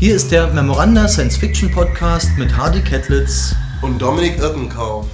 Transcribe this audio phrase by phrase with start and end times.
[0.00, 5.06] Hier ist der Memoranda Science Fiction Podcast mit Hardy Kettlitz und Dominik Irtenkauf.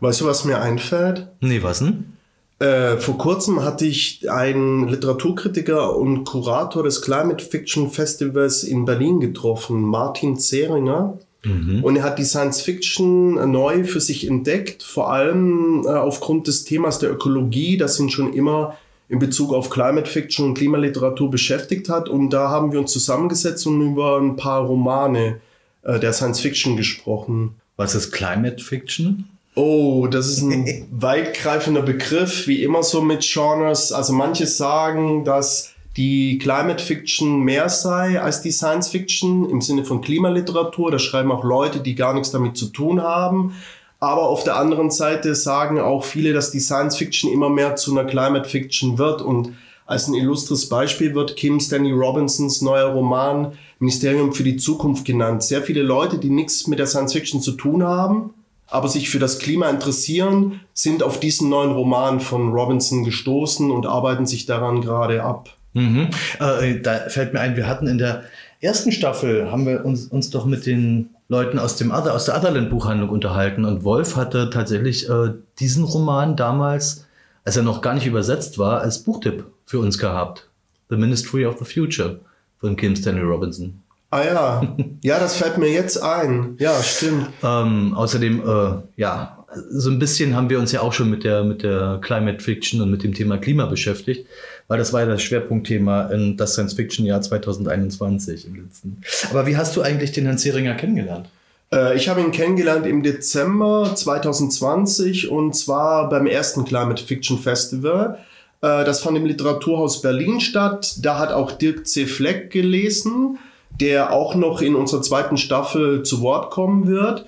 [0.00, 1.28] Weißt du, was mir einfällt?
[1.40, 2.16] Nee, was denn?
[2.58, 9.20] Äh, vor kurzem hatte ich einen Literaturkritiker und Kurator des Climate Fiction Festivals in Berlin
[9.20, 11.16] getroffen, Martin Zeringer.
[11.44, 11.84] Mhm.
[11.84, 16.64] Und er hat die Science Fiction neu für sich entdeckt, vor allem äh, aufgrund des
[16.64, 18.76] Themas der Ökologie, das ihn schon immer
[19.10, 22.08] in Bezug auf Climate Fiction und Klimaliteratur beschäftigt hat.
[22.08, 25.40] Und da haben wir uns zusammengesetzt und über ein paar Romane
[25.82, 27.56] äh, der Science Fiction gesprochen.
[27.76, 29.28] Was ist Climate Fiction?
[29.56, 33.90] Oh, das ist ein weitgreifender Begriff, wie immer so mit Genres.
[33.90, 39.84] Also manche sagen, dass die Climate Fiction mehr sei als die Science Fiction im Sinne
[39.84, 40.92] von Klimaliteratur.
[40.92, 43.56] Da schreiben auch Leute, die gar nichts damit zu tun haben.
[44.00, 47.92] Aber auf der anderen Seite sagen auch viele, dass die Science Fiction immer mehr zu
[47.92, 49.20] einer Climate Fiction wird.
[49.20, 49.52] Und
[49.86, 55.42] als ein illustres Beispiel wird Kim Stanley Robinsons neuer Roman Ministerium für die Zukunft genannt.
[55.42, 58.34] Sehr viele Leute, die nichts mit der Science Fiction zu tun haben,
[58.68, 63.86] aber sich für das Klima interessieren, sind auf diesen neuen Roman von Robinson gestoßen und
[63.86, 65.56] arbeiten sich daran gerade ab.
[65.72, 66.08] Mhm.
[66.40, 68.24] Äh, da fällt mir ein, wir hatten in der
[68.60, 73.08] ersten Staffel, haben wir uns, uns doch mit den Leuten aus, dem aus der Otherland-Buchhandlung
[73.08, 73.64] unterhalten.
[73.64, 77.06] Und Wolf hatte tatsächlich äh, diesen Roman damals,
[77.44, 80.48] als er noch gar nicht übersetzt war, als Buchtipp für uns gehabt.
[80.88, 82.20] The Ministry of the Future
[82.58, 83.80] von Kim Stanley Robinson.
[84.10, 86.56] Ah ja, ja, das fällt mir jetzt ein.
[86.58, 87.28] Ja, stimmt.
[87.44, 89.39] ähm, außerdem, äh, ja,
[89.70, 92.80] so ein bisschen haben wir uns ja auch schon mit der, mit der Climate Fiction
[92.80, 94.26] und mit dem Thema Klima beschäftigt,
[94.68, 99.02] weil das war ja das Schwerpunktthema in das Science Fiction Jahr 2021 im letzten.
[99.30, 101.28] Aber wie hast du eigentlich den Herrn Zeringer kennengelernt?
[101.72, 108.18] Äh, ich habe ihn kennengelernt im Dezember 2020 und zwar beim ersten Climate Fiction Festival.
[108.62, 110.96] Äh, das fand im Literaturhaus Berlin statt.
[111.02, 112.06] Da hat auch Dirk C.
[112.06, 113.38] Fleck gelesen,
[113.80, 117.26] der auch noch in unserer zweiten Staffel zu Wort kommen wird.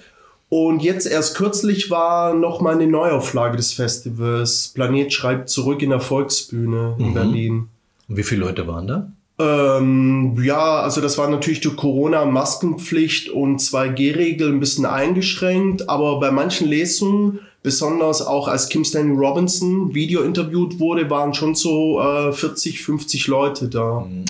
[0.52, 4.70] Und jetzt erst kürzlich war noch mal eine Neuauflage des Festivals.
[4.74, 7.14] Planet schreibt zurück in der Volksbühne in mhm.
[7.14, 7.68] Berlin.
[8.06, 9.10] Und wie viele Leute waren da?
[9.38, 16.20] Ähm, ja, also das war natürlich durch Corona Maskenpflicht und 2G-Regel ein bisschen eingeschränkt, aber
[16.20, 22.00] bei manchen Lesungen, besonders auch als Kim Stanley Robinson Video interviewt wurde, waren schon so
[22.00, 24.00] äh, 40, 50 Leute da.
[24.00, 24.24] Mhm.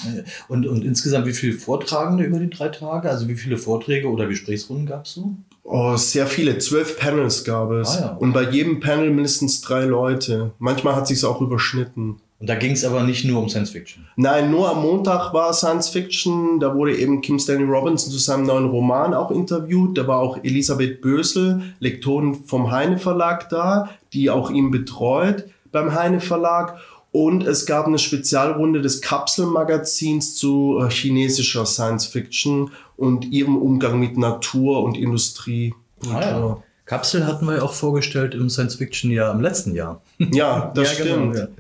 [0.49, 3.09] Und, und insgesamt wie viele Vortragende über die drei Tage?
[3.09, 5.35] Also wie viele Vorträge oder Gesprächsrunden gab es so?
[5.65, 6.59] Oh, sehr viele.
[6.59, 7.97] Zwölf Panels gab es.
[7.97, 8.17] Ah, ja.
[8.17, 10.51] Und bei jedem Panel mindestens drei Leute.
[10.59, 12.17] Manchmal hat sich auch überschnitten.
[12.43, 14.05] Und da ging es aber nicht nur um Science Fiction.
[14.17, 16.59] Nein, nur am Montag war Science Fiction.
[16.59, 19.97] Da wurde eben Kim Stanley Robinson zu seinem neuen Roman auch interviewt.
[19.97, 25.95] Da war auch Elisabeth Bösel, Lektorin vom Heine Verlag da, die auch ihn betreut beim
[25.95, 26.81] Heine Verlag.
[27.13, 34.01] Und es gab eine Spezialrunde des Kapselmagazins zu äh, chinesischer Science Fiction und ihrem Umgang
[34.01, 35.75] mit Natur und Industrie.
[36.13, 36.63] Ah, ja.
[36.85, 40.03] Kapsel hatten wir ja auch vorgestellt im Science Fiction Jahr im letzten Jahr.
[40.33, 41.35] Ja, das ja, genau, stimmt.
[41.35, 41.53] Genau, ja.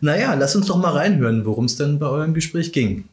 [0.00, 3.08] Naja, lass uns doch mal reinhören, worum es denn bei eurem Gespräch ging.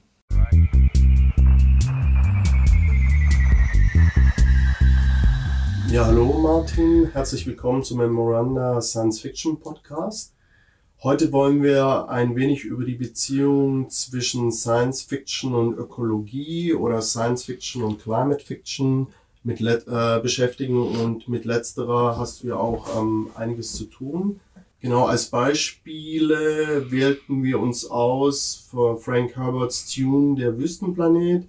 [5.91, 10.33] Ja, hallo Martin, herzlich willkommen zum Memoranda Science Fiction Podcast.
[11.03, 17.43] Heute wollen wir ein wenig über die Beziehung zwischen Science Fiction und Ökologie oder Science
[17.43, 19.07] Fiction und Climate Fiction
[19.45, 24.39] mit äh, beschäftigen und mit letzterer hast du ja auch ähm, einiges zu tun.
[24.81, 31.47] Genau als Beispiele wählten wir uns aus für Frank Herberts Tune Der Wüstenplanet,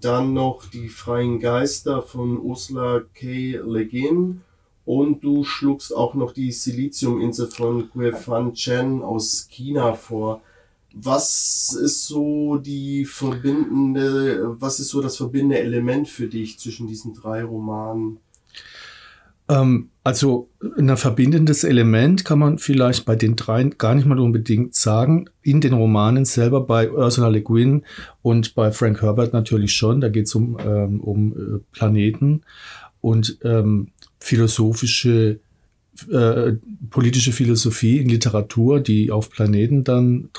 [0.00, 3.56] dann noch die Freien Geister von Ursula K.
[3.64, 4.42] Le Guin
[4.84, 10.42] und du schlugst auch noch die Siliziuminsel von Guifan Chen aus China vor.
[10.94, 17.14] Was ist so die verbindende, was ist so das verbindende Element für dich zwischen diesen
[17.14, 18.18] drei Romanen?
[19.48, 20.48] Ähm, also
[20.78, 25.26] ein verbindendes Element kann man vielleicht bei den dreien gar nicht mal unbedingt sagen.
[25.42, 27.84] In den Romanen selber bei Ursula Le Guin
[28.22, 30.00] und bei Frank Herbert natürlich schon.
[30.00, 32.42] Da geht es um, ähm, um äh, Planeten
[33.00, 33.88] und ähm,
[34.20, 35.40] philosophische,
[36.10, 36.52] äh,
[36.90, 40.30] politische Philosophie in Literatur, die auf Planeten dann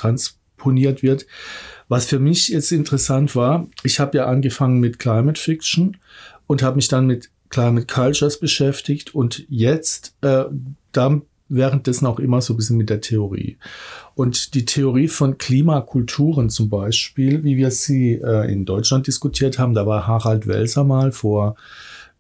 [0.63, 1.25] transponiert wird.
[1.89, 5.97] Was für mich jetzt interessant war, ich habe ja angefangen mit Climate Fiction
[6.47, 10.45] und habe mich dann mit Climate Cultures beschäftigt und jetzt äh,
[10.91, 13.57] dann währenddessen auch immer so ein bisschen mit der Theorie.
[14.15, 19.75] Und die Theorie von Klimakulturen zum Beispiel, wie wir sie äh, in Deutschland diskutiert haben,
[19.75, 21.55] da war Harald Welser mal vor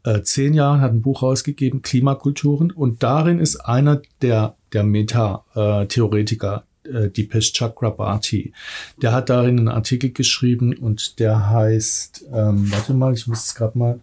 [0.03, 2.69] äh, zehn Jahren, hat ein Buch rausgegeben, Klimakulturen.
[2.69, 8.53] Und darin ist einer der, der Meta-Theoretiker äh, Dipesh Chakrabarti.
[9.01, 13.55] Der hat darin einen Artikel geschrieben und der heißt, ähm, warte mal, ich muss es
[13.55, 13.99] gerade mal,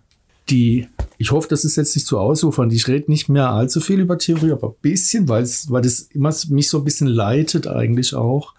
[0.48, 0.88] die,
[1.18, 4.18] ich hoffe, das ist jetzt nicht zu ausufern, ich rede nicht mehr allzu viel über
[4.18, 8.14] Theorie, aber ein bisschen, weil es, weil das immer mich so ein bisschen leitet eigentlich
[8.14, 8.54] auch.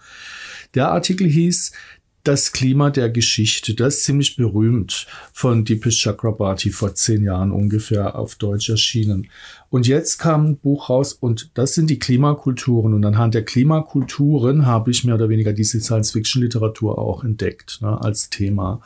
[0.74, 1.74] Der Artikel hieß
[2.24, 8.16] das Klima der Geschichte, das ist ziemlich berühmt von Deepish Chakrabarti vor zehn Jahren ungefähr
[8.16, 9.28] auf Deutsch erschienen.
[9.70, 12.94] Und jetzt kam ein Buch raus und das sind die Klimakulturen.
[12.94, 18.30] Und anhand der Klimakulturen habe ich mehr oder weniger diese Science-Fiction-Literatur auch entdeckt ne, als
[18.30, 18.82] Thema,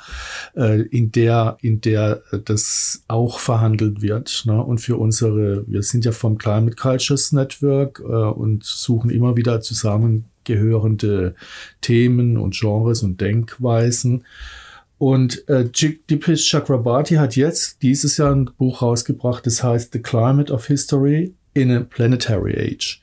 [0.56, 4.44] äh, in der in der das auch verhandelt wird.
[4.46, 4.64] Ne?
[4.64, 9.62] Und für unsere, wir sind ja vom Climate Cultures Network äh, und suchen immer wieder
[9.62, 11.36] zusammen gehörende
[11.81, 14.24] Themen und Genres und Denkweisen.
[14.97, 20.53] Und äh, Dipesh Chakrabarti hat jetzt dieses Jahr ein Buch rausgebracht, das heißt The Climate
[20.53, 23.01] of History in a Planetary Age.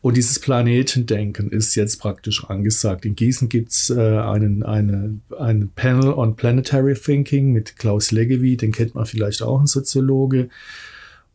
[0.00, 3.04] Und dieses Planetendenken ist jetzt praktisch angesagt.
[3.04, 8.72] In Gießen gibt's äh, einen, eine, einen Panel on Planetary Thinking mit Klaus Leggevi, den
[8.72, 10.48] kennt man vielleicht auch, ein Soziologe.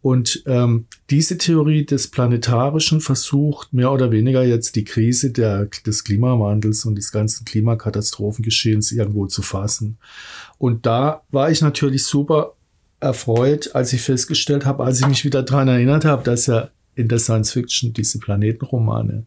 [0.01, 6.03] Und ähm, diese Theorie des Planetarischen versucht mehr oder weniger jetzt die Krise der, des
[6.03, 9.97] Klimawandels und des ganzen Klimakatastrophengeschehens irgendwo zu fassen.
[10.57, 12.55] Und da war ich natürlich super
[12.99, 17.07] erfreut, als ich festgestellt habe, als ich mich wieder daran erinnert habe, dass ja in
[17.07, 19.25] der Science Fiction diese Planetenromane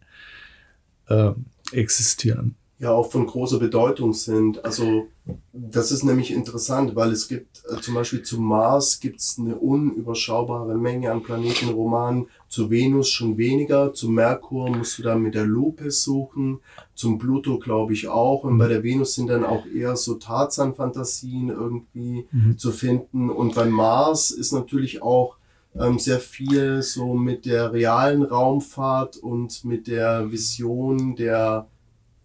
[1.09, 1.31] äh,
[1.73, 4.65] existieren ja auch von großer Bedeutung sind.
[4.65, 5.07] Also
[5.53, 9.57] das ist nämlich interessant, weil es gibt äh, zum Beispiel zum Mars gibt es eine
[9.57, 15.45] unüberschaubare Menge an Planetenromanen, zu Venus schon weniger, zu Merkur musst du dann mit der
[15.45, 16.61] Lupe suchen,
[16.95, 18.45] zum Pluto glaube ich auch.
[18.45, 22.59] Und bei der Venus sind dann auch eher so Tarzan-Fantasien irgendwie mhm.
[22.59, 23.31] zu finden.
[23.31, 25.37] Und beim Mars ist natürlich auch
[25.79, 31.67] ähm, sehr viel so mit der realen Raumfahrt und mit der Vision der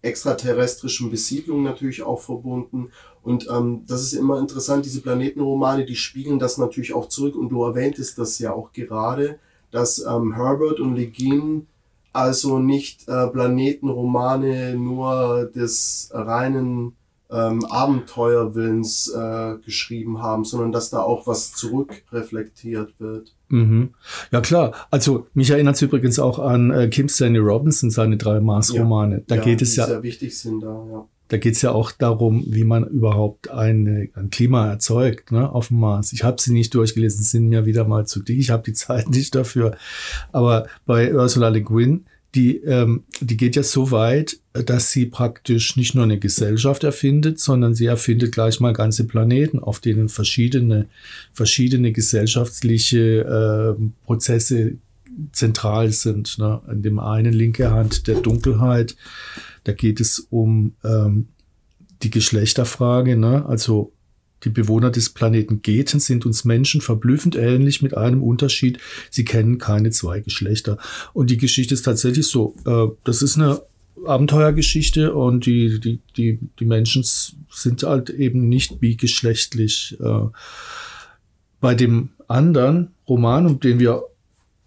[0.02, 2.90] extraterrestrischen Besiedlung natürlich auch verbunden.
[3.22, 7.36] Und ähm, das ist immer interessant, diese Planetenromane, die spiegeln das natürlich auch zurück.
[7.36, 9.38] Und du erwähntest das ja auch gerade,
[9.70, 11.66] dass ähm, Herbert und Le Guin
[12.12, 16.96] also nicht äh, Planetenromane nur des reinen
[17.30, 23.34] ähm, Abenteuerwillens äh, geschrieben haben, sondern dass da auch was zurückreflektiert wird.
[23.50, 23.90] Mhm.
[24.30, 28.40] Ja klar, also mich erinnert es übrigens auch an äh, Kim Stanley Robinson, seine drei
[28.40, 29.16] Mars-Romane.
[29.16, 31.06] Ja, da ja, geht es ja sehr wichtig sind da, ja.
[31.30, 35.68] Da geht es ja auch darum, wie man überhaupt eine, ein Klima erzeugt ne, auf
[35.68, 36.12] dem Mars.
[36.12, 38.36] Ich habe sie nicht durchgelesen, sind mir wieder mal zu dick.
[38.36, 39.76] Ich habe die Zeit nicht dafür.
[40.32, 42.04] Aber bei Ursula Le Guin
[42.34, 47.40] die, ähm, die geht ja so weit, dass sie praktisch nicht nur eine Gesellschaft erfindet,
[47.40, 50.86] sondern sie erfindet gleich mal ganze Planeten, auf denen verschiedene,
[51.32, 54.74] verschiedene gesellschaftliche äh, Prozesse
[55.32, 56.38] zentral sind.
[56.38, 56.60] Ne?
[56.70, 58.96] In dem einen linke Hand der Dunkelheit,
[59.64, 61.28] da geht es um ähm,
[62.02, 63.44] die Geschlechterfrage, ne?
[63.46, 63.92] also
[64.44, 68.78] die Bewohner des Planeten Geten sind uns Menschen verblüffend ähnlich mit einem Unterschied.
[69.10, 70.78] Sie kennen keine zwei Geschlechter.
[71.12, 72.54] Und die Geschichte ist tatsächlich so.
[72.64, 73.62] Äh, das ist eine
[74.06, 77.04] Abenteuergeschichte und die, die, die, die Menschen
[77.50, 79.98] sind halt eben nicht bigeschlechtlich.
[80.00, 80.28] Äh,
[81.60, 84.04] bei dem anderen Roman, um den wir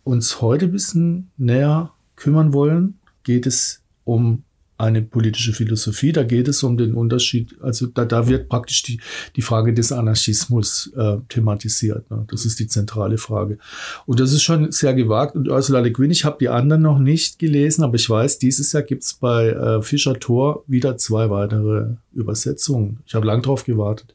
[0.03, 4.43] uns heute ein bisschen näher kümmern wollen, geht es um
[4.83, 6.11] eine politische Philosophie.
[6.11, 8.99] Da geht es um den Unterschied, also da, da wird praktisch die,
[9.35, 12.09] die Frage des Anarchismus äh, thematisiert.
[12.11, 12.25] Ne?
[12.29, 13.57] Das ist die zentrale Frage.
[14.05, 15.35] Und das ist schon sehr gewagt.
[15.35, 18.73] Und Ursula Le Guin, ich habe die anderen noch nicht gelesen, aber ich weiß, dieses
[18.73, 22.99] Jahr gibt es bei äh, Fischer Tor wieder zwei weitere Übersetzungen.
[23.05, 24.13] Ich habe lang drauf gewartet.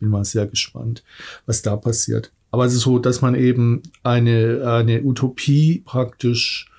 [0.00, 1.04] Bin mal sehr gespannt,
[1.46, 2.32] was da passiert.
[2.50, 6.70] Aber es ist so, dass man eben eine, eine Utopie praktisch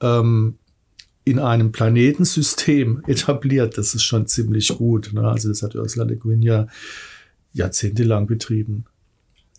[0.00, 0.56] ähm,
[1.30, 3.78] in einem Planetensystem etabliert.
[3.78, 5.12] Das ist schon ziemlich gut.
[5.12, 5.22] Ne?
[5.22, 6.66] Also das hat Ursula Le Guin ja
[7.52, 8.84] jahrzehntelang betrieben.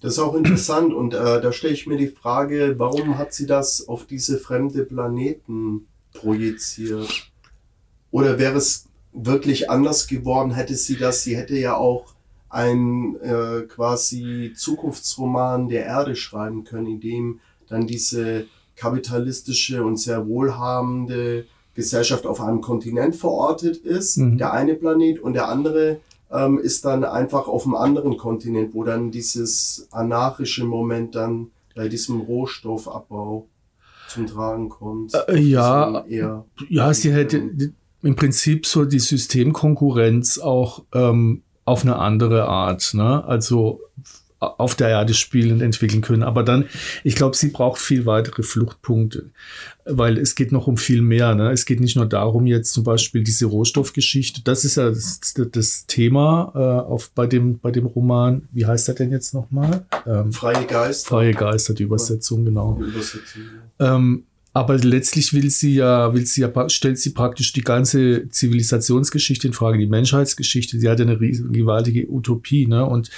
[0.01, 3.45] Das ist auch interessant und äh, da stelle ich mir die Frage, warum hat sie
[3.45, 7.31] das auf diese fremde Planeten projiziert?
[8.09, 12.15] Oder wäre es wirklich anders geworden, hätte sie das, sie hätte ja auch
[12.49, 20.27] ein äh, quasi Zukunftsroman der Erde schreiben können, in dem dann diese kapitalistische und sehr
[20.27, 24.37] wohlhabende Gesellschaft auf einem Kontinent verortet ist, mhm.
[24.37, 25.99] der eine Planet, und der andere
[26.31, 31.87] ähm, ist dann einfach auf einem anderen Kontinent, wo dann dieses anarchische Moment dann bei
[31.87, 33.47] diesem Rohstoffabbau
[34.07, 35.13] zum Tragen kommt.
[35.27, 37.73] Äh, ja, ja, sie hätte
[38.03, 42.93] im Prinzip so die Systemkonkurrenz auch ähm, auf eine andere Art.
[42.93, 43.23] Ne?
[43.23, 43.81] Also
[44.41, 46.23] auf der Erde spielend entwickeln können.
[46.23, 46.65] Aber dann,
[47.03, 49.29] ich glaube, sie braucht viel weitere Fluchtpunkte,
[49.85, 51.35] weil es geht noch um viel mehr.
[51.35, 51.51] Ne?
[51.51, 54.41] Es geht nicht nur darum, jetzt zum Beispiel diese Rohstoffgeschichte.
[54.43, 55.21] Das ist ja das,
[55.51, 56.59] das Thema äh,
[56.91, 58.47] auf, bei, dem, bei dem Roman.
[58.51, 59.85] Wie heißt er denn jetzt nochmal?
[60.07, 61.09] Ähm, Freie Geister.
[61.09, 62.79] Freie Geister, die Übersetzung, genau.
[62.81, 63.41] Die Übersetzung,
[63.79, 63.95] ja.
[63.95, 69.47] ähm, aber letztlich will sie ja, will sie ja, stellt sie praktisch die ganze Zivilisationsgeschichte
[69.47, 70.77] in Frage, die Menschheitsgeschichte.
[70.77, 72.85] Sie hat eine riesige, gewaltige Utopie, ne?
[72.85, 73.09] Und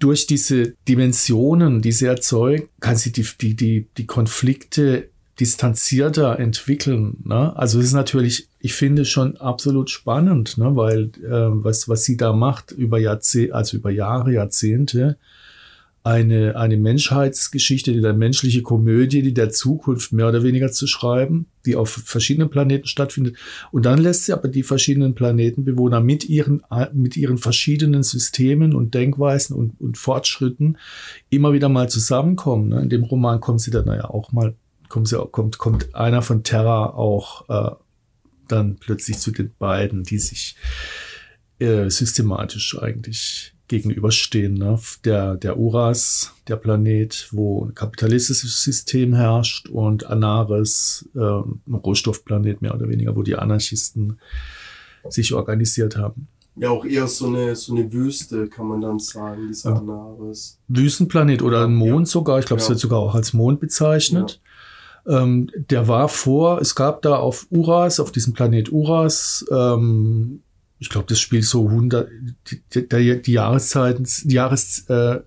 [0.00, 7.18] durch diese Dimensionen, die sie erzeugt, kann sie die, die, die, die Konflikte distanzierter entwickeln.
[7.24, 7.56] Ne?
[7.56, 10.74] Also es ist natürlich, ich finde schon absolut spannend, ne?
[10.74, 15.16] weil äh, was, was sie da macht über Jahrzehnte, also über Jahre, Jahrzehnte,
[16.02, 21.46] eine, eine Menschheitsgeschichte, die der menschliche Komödie, die der Zukunft mehr oder weniger zu schreiben,
[21.66, 23.36] die auf verschiedenen Planeten stattfindet.
[23.70, 26.62] Und dann lässt sie aber die verschiedenen Planetenbewohner mit ihren,
[26.94, 30.78] mit ihren verschiedenen Systemen und Denkweisen und, und Fortschritten
[31.28, 32.68] immer wieder mal zusammenkommen.
[32.68, 32.80] Ne?
[32.80, 34.54] In dem Roman kommen sie dann ja auch mal,
[34.88, 37.74] kommt, sie, kommt, kommt einer von Terra auch äh,
[38.48, 40.56] dann plötzlich zu den beiden, die sich
[41.58, 44.54] äh, systematisch eigentlich gegenüberstehen.
[44.54, 44.78] Ne?
[45.04, 52.60] Der, der Uras, der Planet, wo ein kapitalistisches System herrscht und Anaris, äh, ein Rohstoffplanet
[52.60, 54.18] mehr oder weniger, wo die Anarchisten
[55.08, 56.26] sich organisiert haben.
[56.56, 59.76] Ja, auch eher so eine, so eine Wüste, kann man dann sagen, dieser ja.
[59.76, 60.58] Anaris.
[60.66, 62.12] Wüstenplanet oder ein Mond ja.
[62.12, 62.64] sogar, ich glaube, ja.
[62.64, 64.40] es wird sogar auch als Mond bezeichnet.
[65.06, 70.42] Ähm, der war vor, es gab da auf Uras, auf diesem Planet Uras, ähm,
[70.80, 72.08] ich glaube, das spielt so 100,
[72.50, 75.20] die, die, die Jahreszeiten, die Jahres, äh,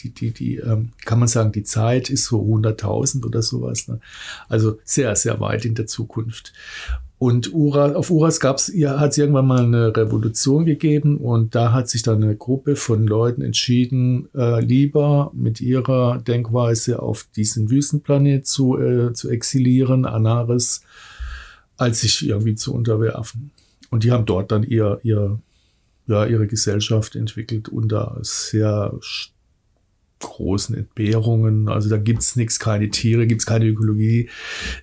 [0.00, 3.88] die, die, die, ähm, kann man sagen, die Zeit ist so 100.000 oder sowas.
[3.88, 4.00] Ne?
[4.48, 6.54] Also sehr, sehr weit in der Zukunft.
[7.18, 11.72] Und Ura, auf Uras gab's, ja, hat es irgendwann mal eine Revolution gegeben und da
[11.72, 17.70] hat sich dann eine Gruppe von Leuten entschieden, äh, lieber mit ihrer Denkweise auf diesen
[17.70, 20.82] Wüstenplanet zu, äh, zu exilieren, Anaris,
[21.78, 23.50] als sich irgendwie zu unterwerfen.
[23.90, 25.38] Und die haben dort dann ihr, ihr,
[26.06, 28.92] ja, ihre Gesellschaft entwickelt unter sehr
[30.20, 31.68] großen Entbehrungen.
[31.68, 34.28] Also da gibt's nichts, keine Tiere, gibt's keine Ökologie.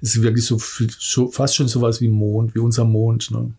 [0.01, 0.59] Es ist wirklich so,
[0.99, 3.31] so fast schon sowas wie Mond, wie unser Mond.
[3.31, 3.53] Ne?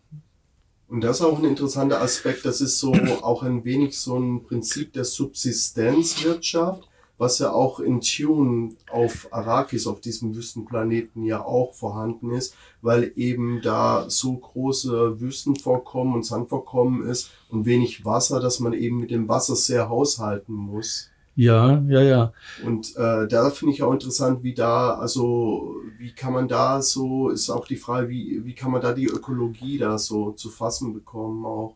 [0.87, 2.45] Und das ist auch ein interessanter Aspekt.
[2.45, 6.87] Das ist so auch ein wenig so ein Prinzip der Subsistenzwirtschaft
[7.17, 13.11] was ja auch in Tune auf Arrakis, auf diesem Wüstenplaneten ja auch vorhanden ist, weil
[13.15, 19.11] eben da so große Wüstenvorkommen und Sandvorkommen ist und wenig Wasser, dass man eben mit
[19.11, 21.09] dem Wasser sehr haushalten muss.
[21.37, 22.33] Ja, ja, ja.
[22.65, 27.29] Und äh, da finde ich auch interessant, wie da, also wie kann man da so,
[27.29, 30.93] ist auch die Frage, wie, wie kann man da die Ökologie da so zu fassen
[30.93, 31.75] bekommen auch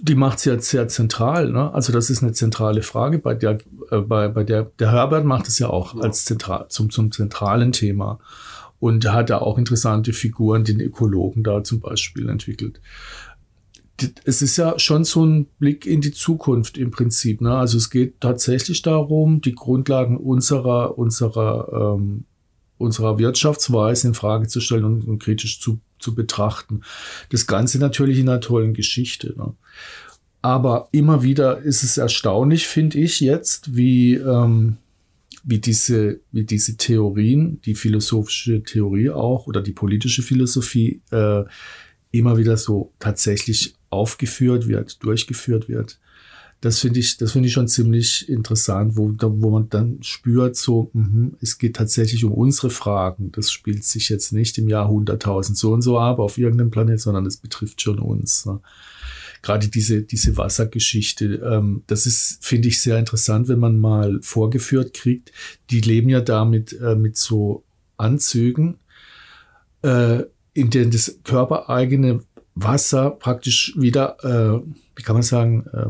[0.00, 1.50] die macht sie jetzt sehr zentral.
[1.50, 1.72] Ne?
[1.72, 3.58] Also das ist eine zentrale Frage, bei der,
[3.90, 6.02] äh, bei, bei der, der Herbert macht es ja auch ja.
[6.02, 8.18] als zentral, zum, zum zentralen Thema.
[8.78, 12.80] Und er hat da auch interessante Figuren, den Ökologen da zum Beispiel entwickelt.
[14.24, 17.42] Es ist ja schon so ein Blick in die Zukunft im Prinzip.
[17.42, 17.54] Ne?
[17.54, 22.24] Also es geht tatsächlich darum, die Grundlagen unserer, unserer, ähm,
[22.78, 26.82] unserer Wirtschaftsweise in Frage zu stellen und, und kritisch zu zu betrachten.
[27.30, 29.34] Das Ganze natürlich in einer tollen Geschichte.
[29.36, 29.52] Ne?
[30.42, 34.76] Aber immer wieder ist es erstaunlich, finde ich jetzt, wie, ähm,
[35.44, 41.44] wie, diese, wie diese Theorien, die philosophische Theorie auch oder die politische Philosophie äh,
[42.10, 45.98] immer wieder so tatsächlich aufgeführt wird, durchgeführt wird
[46.60, 50.90] das finde ich, das finde ich schon ziemlich interessant, wo, wo man dann spürt, so,
[50.92, 53.32] mh, es geht tatsächlich um unsere Fragen.
[53.32, 57.00] Das spielt sich jetzt nicht im Jahr 100.000 so und so ab auf irgendeinem Planet,
[57.00, 58.44] sondern es betrifft schon uns.
[58.44, 58.60] Ne?
[59.40, 64.92] Gerade diese, diese Wassergeschichte, ähm, das ist, finde ich, sehr interessant, wenn man mal vorgeführt
[64.92, 65.32] kriegt.
[65.70, 67.64] Die leben ja da mit, äh, mit so
[67.96, 68.76] Anzügen,
[69.80, 72.20] äh, in denen das körpereigene
[72.54, 74.60] Wasser praktisch wieder, äh,
[74.94, 75.86] wie kann man sagen, äh,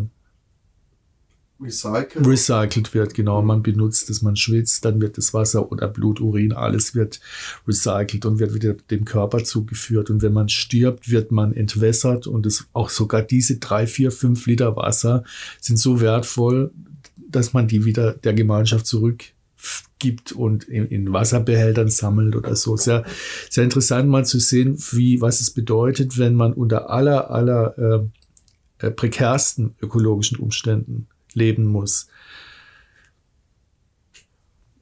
[1.63, 2.27] Recycelt.
[2.27, 3.43] recycelt wird, genau.
[3.43, 7.21] Man benutzt es, man schwitzt, dann wird das Wasser oder Blut, Urin, alles wird
[7.69, 10.11] recycelt und wird wieder dem Körper zugeführt.
[10.11, 14.47] Und wenn man stirbt, wird man entwässert und es, auch sogar diese drei, vier, fünf
[14.47, 15.25] Liter Wasser
[15.61, 16.73] sind so wertvoll,
[17.17, 22.77] dass man die wieder der Gemeinschaft zurückgibt und in, in Wasserbehältern sammelt oder so.
[22.77, 23.05] Sehr,
[23.51, 28.87] sehr interessant mal zu sehen, wie, was es bedeutet, wenn man unter aller, aller äh,
[28.87, 32.09] äh prekärsten ökologischen Umständen leben muss.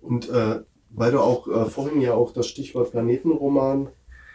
[0.01, 3.89] Und äh, weil du auch äh, vorhin ja auch das Stichwort Planetenroman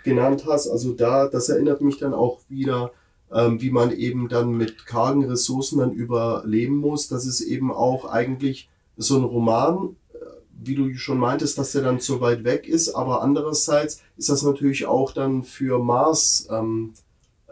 [0.03, 2.91] genannt hast, also da, das erinnert mich dann auch wieder,
[3.31, 8.05] ähm, wie man eben dann mit kargen Ressourcen dann überleben muss, dass es eben auch
[8.05, 10.17] eigentlich so ein Roman, äh,
[10.61, 14.43] wie du schon meintest, dass der dann so weit weg ist, aber andererseits ist das
[14.43, 16.93] natürlich auch dann für Mars ähm,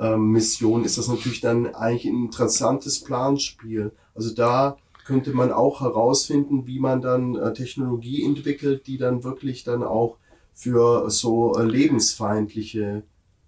[0.02, 3.92] ähm, Mission, ist das natürlich dann eigentlich ein interessantes Planspiel.
[4.16, 9.64] Also da könnte man auch herausfinden, wie man dann äh, Technologie entwickelt, die dann wirklich
[9.64, 10.18] dann auch
[10.54, 13.04] für so äh, lebensfeindliche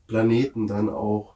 [0.07, 1.32] Planeten dann auch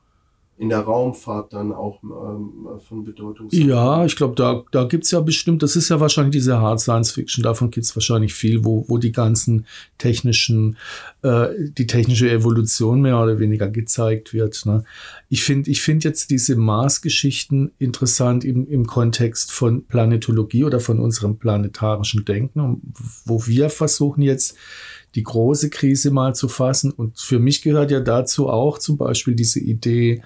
[0.60, 3.68] in der Raumfahrt dann auch ähm, von Bedeutung sind.
[3.68, 6.80] Ja, ich glaube, da, da gibt es ja bestimmt, das ist ja wahrscheinlich diese Hard
[6.80, 9.68] Science Fiction, davon gibt es wahrscheinlich viel, wo, wo die ganzen
[10.00, 10.78] technischen,
[11.22, 14.66] äh, die technische Evolution mehr oder weniger gezeigt wird.
[14.66, 14.84] Ne?
[15.30, 21.00] Ich finde ich finde jetzt diese Mars-Geschichten interessant im, im Kontext von Planetologie oder von
[21.00, 22.82] unserem planetarischen Denken,
[23.26, 24.58] wo wir versuchen jetzt,
[25.16, 26.92] die große Krise mal zu fassen.
[26.92, 30.22] Und für mich gehört ja dazu auch zum Beispiel diese Idee,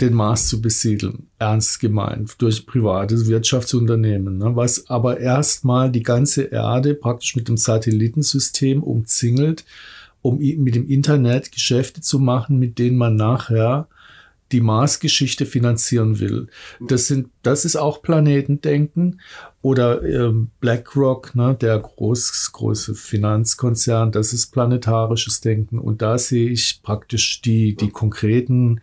[0.00, 6.44] den Mars zu besiedeln, ernst gemeint, durch privates Wirtschaftsunternehmen, ne, was aber erstmal die ganze
[6.44, 9.64] Erde praktisch mit dem Satellitensystem umzingelt,
[10.22, 13.88] um mit dem Internet Geschäfte zu machen, mit denen man nachher
[14.52, 16.48] die Mars-Geschichte finanzieren will.
[16.80, 19.20] Das sind, das ist auch Planetendenken
[19.60, 25.78] oder ähm, BlackRock, ne, der groß, große Finanzkonzern, das ist planetarisches Denken.
[25.78, 28.80] Und da sehe ich praktisch die, die konkreten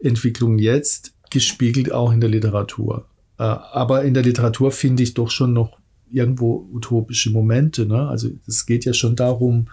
[0.00, 3.06] Entwicklungen jetzt gespiegelt auch in der Literatur.
[3.38, 5.78] Äh, aber in der Literatur finde ich doch schon noch
[6.10, 7.86] irgendwo utopische Momente.
[7.86, 8.08] Ne?
[8.08, 9.68] Also es geht ja schon darum,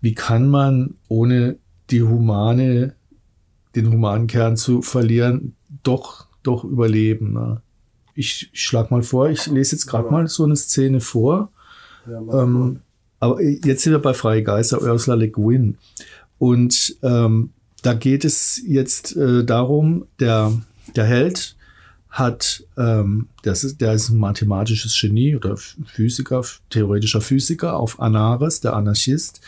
[0.00, 1.56] wie kann man ohne
[1.90, 2.94] die humane
[3.74, 7.32] den humanen Kern zu verlieren, doch, doch überleben.
[7.32, 7.62] Ne?
[8.14, 11.50] Ich, schlage mal vor, ich lese jetzt gerade mal so eine Szene vor.
[12.06, 12.80] Ja, ähm,
[13.20, 15.78] aber jetzt sind wir bei Freie Geister, Ursula Le Guin.
[16.38, 17.50] Und ähm,
[17.82, 20.52] da geht es jetzt äh, darum, der,
[20.96, 21.56] der Held
[22.10, 28.60] hat, ähm, das ist, der ist ein mathematisches Genie oder Physiker, theoretischer Physiker auf Anaris,
[28.60, 29.40] der Anarchist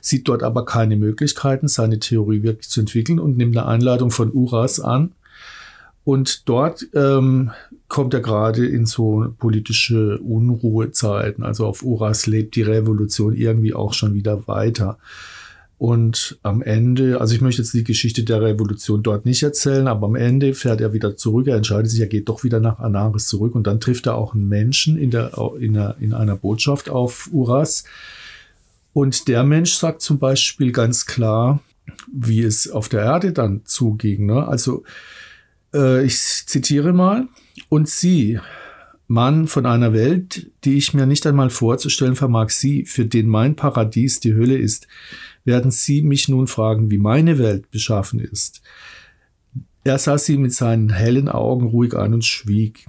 [0.00, 4.32] sieht dort aber keine Möglichkeiten, seine Theorie wirklich zu entwickeln und nimmt eine Einladung von
[4.32, 5.12] Uras an.
[6.04, 7.50] Und dort ähm,
[7.88, 11.44] kommt er gerade in so politische Unruhezeiten.
[11.44, 14.98] Also auf Uras lebt die Revolution irgendwie auch schon wieder weiter.
[15.80, 20.08] Und am Ende, also ich möchte jetzt die Geschichte der Revolution dort nicht erzählen, aber
[20.08, 21.46] am Ende fährt er wieder zurück.
[21.46, 24.34] Er entscheidet sich, er geht doch wieder nach Anaris zurück und dann trifft er auch
[24.34, 27.84] einen Menschen in, der, in, der, in einer Botschaft auf Uras,
[28.92, 31.60] und der Mensch sagt zum Beispiel ganz klar,
[32.12, 34.26] wie es auf der Erde dann zuging.
[34.26, 34.46] Ne?
[34.46, 34.84] Also
[35.74, 37.28] äh, ich zitiere mal,
[37.68, 38.40] und sie,
[39.06, 43.56] Mann von einer Welt, die ich mir nicht einmal vorzustellen vermag, sie, für den mein
[43.56, 44.86] Paradies die Hölle ist,
[45.44, 48.62] werden sie mich nun fragen, wie meine Welt beschaffen ist.
[49.82, 52.86] Er sah sie mit seinen hellen Augen ruhig an und schwieg.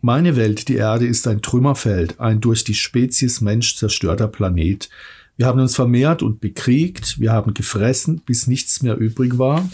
[0.00, 4.88] Meine Welt, die Erde, ist ein Trümmerfeld, ein durch die Spezies Mensch zerstörter Planet.
[5.40, 9.66] Wir haben uns vermehrt und bekriegt, wir haben gefressen, bis nichts mehr übrig war.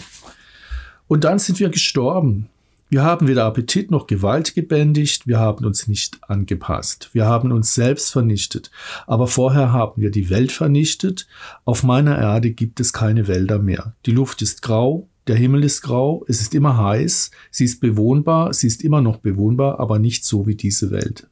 [1.09, 2.47] Und dann sind wir gestorben.
[2.89, 7.75] Wir haben weder Appetit noch Gewalt gebändigt, wir haben uns nicht angepasst, wir haben uns
[7.75, 8.71] selbst vernichtet,
[9.09, 11.27] aber vorher haben wir die Welt vernichtet.
[11.65, 13.97] Auf meiner Erde gibt es keine Wälder mehr.
[14.07, 18.55] Die Luft ist grau, der Himmel ist grau, es ist immer heiß, sie ist bewohnbar,
[18.55, 21.27] sie ist immer noch bewohnbar, aber nicht so wie diese Welt.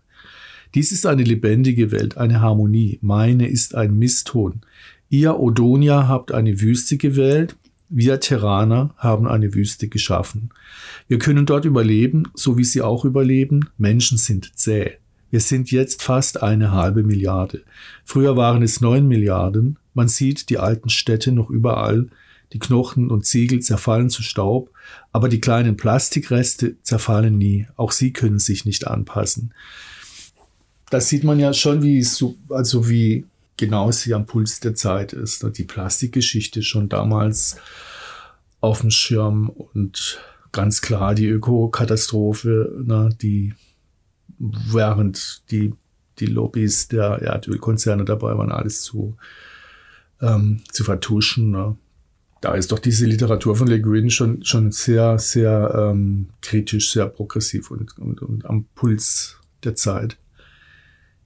[0.75, 2.99] Dies ist eine lebendige Welt, eine Harmonie.
[3.01, 4.63] Meine ist ein Misston.
[5.09, 7.57] Ihr Odonia habt eine Wüste gewählt,
[7.89, 10.51] wir Terraner haben eine Wüste geschaffen.
[11.07, 13.69] Wir können dort überleben, so wie sie auch überleben.
[13.79, 14.95] Menschen sind zäh.
[15.31, 17.63] Wir sind jetzt fast eine halbe Milliarde.
[18.05, 19.79] Früher waren es neun Milliarden.
[19.93, 22.09] Man sieht die alten Städte noch überall.
[22.53, 24.71] Die Knochen und Ziegel zerfallen zu Staub,
[25.13, 27.69] aber die kleinen Plastikreste zerfallen nie.
[27.77, 29.53] Auch sie können sich nicht anpassen
[30.91, 33.25] das sieht man ja schon, wie so, also wie
[33.57, 35.43] genau sie am Puls der Zeit ist.
[35.43, 35.51] Ne?
[35.51, 37.57] Die Plastikgeschichte schon damals
[38.61, 40.21] auf dem Schirm und
[40.53, 43.53] ganz klar die Ökokatastrophe, ne, die
[44.39, 45.75] während die,
[46.19, 49.17] die Lobbys der Erdölkonzerne dabei waren, alles zu,
[50.21, 51.51] ähm, zu vertuschen.
[51.51, 51.77] Ne.
[52.41, 57.07] Da ist doch diese Literatur von Le Guin schon, schon sehr, sehr ähm, kritisch, sehr
[57.07, 60.17] progressiv und, und, und am Puls der Zeit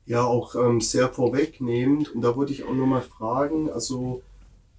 [0.08, 2.14] ja auch ähm, sehr vorwegnehmend.
[2.14, 4.22] Und da wollte ich auch nur mal fragen, also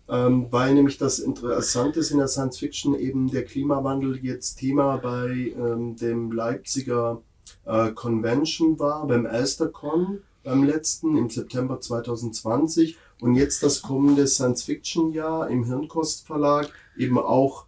[0.10, 4.98] ähm, weil nämlich das Interessante ist in der Science Fiction eben der Klimawandel jetzt Thema
[4.98, 7.22] bei ähm, dem Leipziger
[7.66, 14.64] äh, Convention war, beim Elstercon beim letzten im September 2020 und jetzt das kommende Science
[14.64, 17.66] Fiction Jahr im Hirnkost Verlag eben auch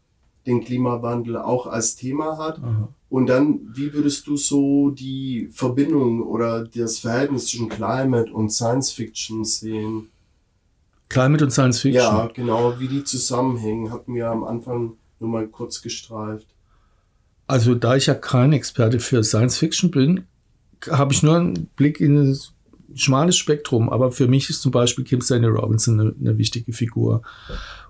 [0.47, 2.59] den Klimawandel auch als Thema hat.
[2.59, 2.89] Aha.
[3.11, 8.89] Und dann, wie würdest du so die Verbindung oder das Verhältnis zwischen Climate und Science
[8.93, 10.07] Fiction sehen?
[11.09, 12.01] Climate und Science Fiction?
[12.01, 16.47] Ja, genau, wie die zusammenhängen, hatten wir am Anfang nur mal kurz gestreift.
[17.47, 20.23] Also, da ich ja kein Experte für Science Fiction bin,
[20.89, 22.39] habe ich nur einen Blick in ein
[22.95, 23.89] schmales Spektrum.
[23.89, 27.23] Aber für mich ist zum Beispiel Kim Stanley Robinson eine, eine wichtige Figur.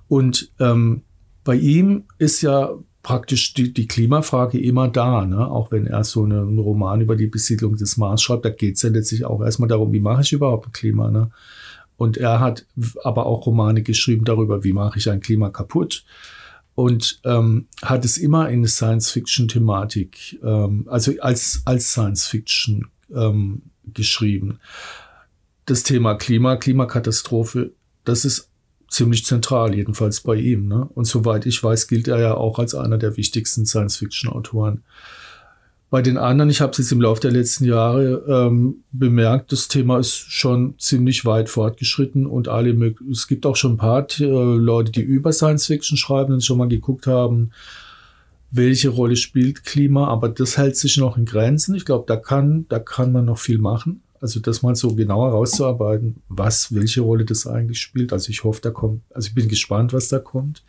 [0.08, 1.04] Und ähm,
[1.44, 5.50] bei ihm ist ja praktisch die, die Klimafrage immer da, ne?
[5.50, 8.76] auch wenn er so eine, einen Roman über die Besiedlung des Mars schreibt, da geht
[8.76, 11.10] es ja letztlich auch erstmal darum, wie mache ich überhaupt ein Klima.
[11.10, 11.32] Ne?
[11.98, 12.66] Und er hat
[13.04, 16.04] aber auch Romane geschrieben darüber, wie mache ich ein Klima kaputt.
[16.74, 24.60] Und ähm, hat es immer in Science-Fiction-Thematik, ähm, also als, als Science-Fiction ähm, geschrieben.
[25.66, 28.51] Das Thema Klima, Klimakatastrophe, das ist
[28.92, 30.68] ziemlich zentral, jedenfalls bei ihm.
[30.68, 30.88] Ne?
[30.94, 34.84] Und soweit ich weiß, gilt er ja auch als einer der wichtigsten Science-Fiction-Autoren.
[35.90, 39.68] Bei den anderen, ich habe es jetzt im Laufe der letzten Jahre ähm, bemerkt, das
[39.68, 44.24] Thema ist schon ziemlich weit fortgeschritten und alle, es gibt auch schon ein paar äh,
[44.24, 47.52] Leute, die über Science Fiction schreiben und schon mal geguckt haben,
[48.52, 51.76] welche Rolle spielt Klima, aber das hält sich noch in Grenzen.
[51.76, 54.02] Ich glaube, da kann, da kann man noch viel machen.
[54.22, 58.14] Also das mal so genauer rauszuarbeiten, was, welche Rolle das eigentlich spielt.
[58.14, 60.64] Also ich hoffe, da kommt, also ich bin gespannt, was da kommt.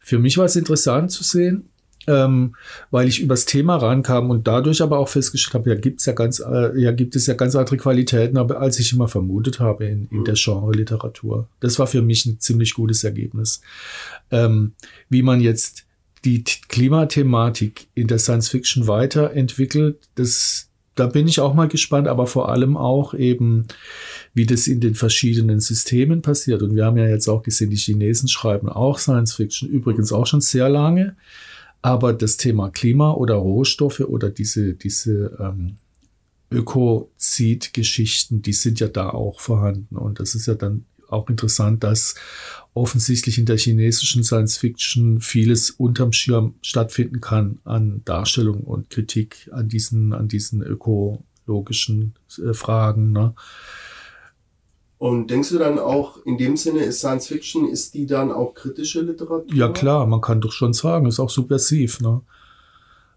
[0.00, 1.68] Für mich war es interessant zu sehen,
[2.06, 2.54] ähm,
[2.90, 6.12] weil ich übers Thema rankam und dadurch aber auch festgestellt habe, ja gibt es ja
[6.12, 9.84] ganz, äh, ja gibt es ja ganz andere Qualitäten, aber als ich immer vermutet habe
[9.84, 11.48] in, in der Genre-Literatur.
[11.60, 13.60] Das war für mich ein ziemlich gutes Ergebnis.
[14.30, 14.72] Ähm,
[15.10, 15.84] wie man jetzt
[16.24, 20.67] die Klimathematik in der Science Fiction weiterentwickelt, das,
[20.98, 23.66] da bin ich auch mal gespannt, aber vor allem auch eben,
[24.34, 26.62] wie das in den verschiedenen Systemen passiert.
[26.62, 30.26] Und wir haben ja jetzt auch gesehen, die Chinesen schreiben auch Science Fiction, übrigens auch
[30.26, 31.16] schon sehr lange.
[31.82, 35.76] Aber das Thema Klima oder Rohstoffe oder diese, diese ähm,
[36.50, 39.96] Ökozid-Geschichten, die sind ja da auch vorhanden.
[39.96, 42.14] Und das ist ja dann auch interessant, dass
[42.74, 49.48] offensichtlich in der chinesischen Science Fiction vieles unterm Schirm stattfinden kann an Darstellung und Kritik
[49.52, 53.12] an diesen, an diesen ökologischen äh, Fragen.
[53.12, 53.34] Ne?
[54.98, 58.54] Und denkst du dann auch, in dem Sinne ist Science Fiction, ist die dann auch
[58.54, 59.54] kritische Literatur?
[59.54, 62.00] Ja klar, man kann doch schon sagen, ist auch subversiv.
[62.00, 62.20] Ne?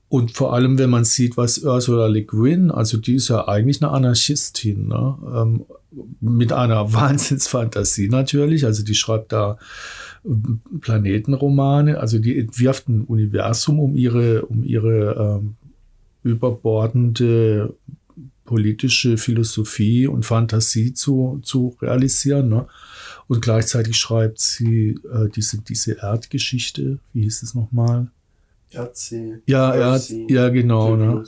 [0.08, 3.82] Und vor allem, wenn man sieht, was Ursula Le Guin, also die ist ja eigentlich
[3.82, 5.18] eine Anarchistin, ne?
[5.34, 5.66] Ähm,
[6.20, 8.66] mit einer Wahnsinnsfantasie natürlich.
[8.66, 9.58] Also die schreibt da
[10.26, 15.56] ähm, Planetenromane, also die entwirft ein Universum, um ihre, um ihre ähm,
[16.24, 17.74] überbordende
[18.46, 22.50] politische Philosophie und Fantasie zu, zu realisieren.
[22.50, 22.68] Ne?
[23.28, 28.08] Und gleichzeitig schreibt sie äh, diese, diese Erdgeschichte, wie hieß es nochmal?
[28.70, 29.40] Erdsee.
[29.46, 30.96] Ja, Erd, ja, genau.
[30.96, 31.24] Ne?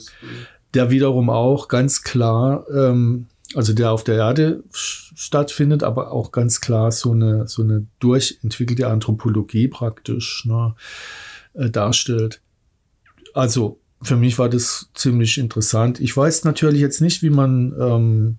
[0.74, 6.60] Der wiederum auch ganz klar, ähm, also der auf der Erde stattfindet, aber auch ganz
[6.60, 10.74] klar so eine, so eine durchentwickelte Anthropologie praktisch ne,
[11.54, 12.40] äh, darstellt.
[13.32, 16.00] Also für mich war das ziemlich interessant.
[16.00, 18.38] Ich weiß natürlich jetzt nicht, wie man ähm,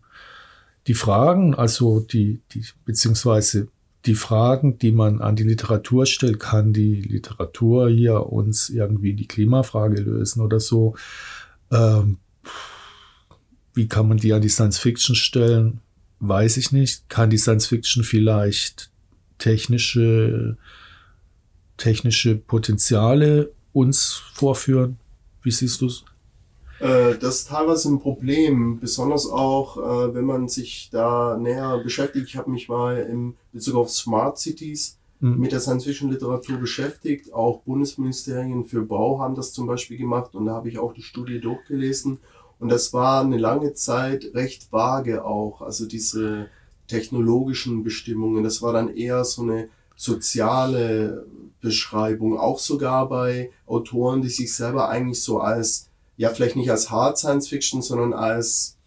[0.87, 3.67] die Fragen, also die, die, beziehungsweise
[4.05, 9.27] die Fragen, die man an die Literatur stellt, kann die Literatur hier uns irgendwie die
[9.27, 10.95] Klimafrage lösen oder so.
[11.71, 12.19] Ähm,
[13.75, 15.81] wie kann man die an die Science Fiction stellen?
[16.19, 17.09] Weiß ich nicht.
[17.09, 18.89] Kann die Science Fiction vielleicht
[19.37, 20.57] technische,
[21.77, 24.97] technische Potenziale uns vorführen?
[25.43, 26.05] Wie siehst du es?
[26.79, 32.27] Äh, das ist teilweise ein Problem, besonders auch, äh, wenn man sich da näher beschäftigt.
[32.27, 35.39] Ich habe mich mal im Bezug auf Smart Cities mhm.
[35.39, 37.33] mit der Science-Fiction-Literatur beschäftigt.
[37.33, 41.03] Auch Bundesministerien für Bau haben das zum Beispiel gemacht und da habe ich auch die
[41.03, 42.19] Studie durchgelesen.
[42.59, 46.47] Und das war eine lange Zeit recht vage auch, also diese
[46.87, 48.43] technologischen Bestimmungen.
[48.43, 51.25] Das war dann eher so eine soziale
[51.61, 56.91] Beschreibung, auch sogar bei Autoren, die sich selber eigentlich so als ja vielleicht nicht als
[56.91, 58.77] Hard Science Fiction, sondern als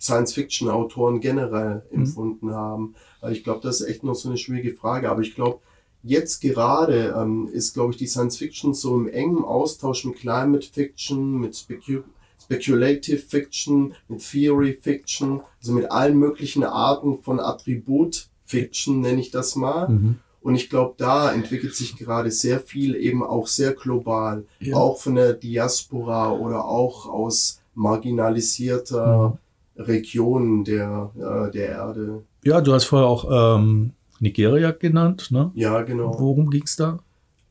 [0.00, 2.02] Science Fiction Autoren generell mhm.
[2.02, 2.94] empfunden haben.
[3.20, 5.10] Weil ich glaube, das ist echt noch so eine schwierige Frage.
[5.10, 5.60] Aber ich glaube,
[6.02, 10.66] jetzt gerade ähm, ist, glaube ich, die Science Fiction so im engen Austausch mit Climate
[10.66, 12.02] Fiction, mit Specu
[12.48, 19.30] Speculative Fiction, mit Theory Fiction, also mit allen möglichen Arten von Attribut Fiction, nenne ich
[19.30, 19.88] das mal.
[19.88, 20.16] Mhm.
[20.40, 24.76] Und ich glaube, da entwickelt sich gerade sehr viel eben auch sehr global, ja.
[24.76, 29.36] auch von der Diaspora oder auch aus marginalisierter
[29.76, 29.82] mhm.
[29.82, 32.22] Regionen der, äh, der Erde.
[32.44, 35.50] Ja, du hast vorher auch ähm, Nigeria genannt, ne?
[35.54, 36.18] Ja, genau.
[36.18, 36.98] Worum ging es da?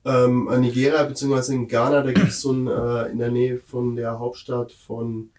[0.07, 1.53] Ähm, Nigeria bzw.
[1.53, 5.29] in Ghana, da gibt es so ein, äh, in der Nähe von der Hauptstadt von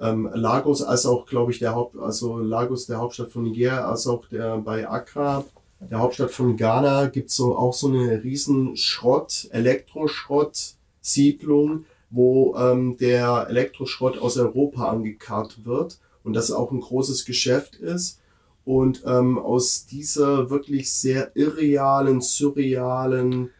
[0.00, 4.06] ähm, Lagos, als auch, glaube ich, der Haupt, also Lagos, der Hauptstadt von Nigeria, als
[4.06, 5.44] auch der bei Accra,
[5.80, 12.96] der Hauptstadt von Ghana, gibt es so auch so eine riesen Schrott, Elektroschrott-Siedlung, wo ähm,
[12.98, 18.20] der Elektroschrott aus Europa angekarrt wird und das auch ein großes Geschäft ist.
[18.64, 23.50] Und ähm, aus dieser wirklich sehr irrealen, surrealen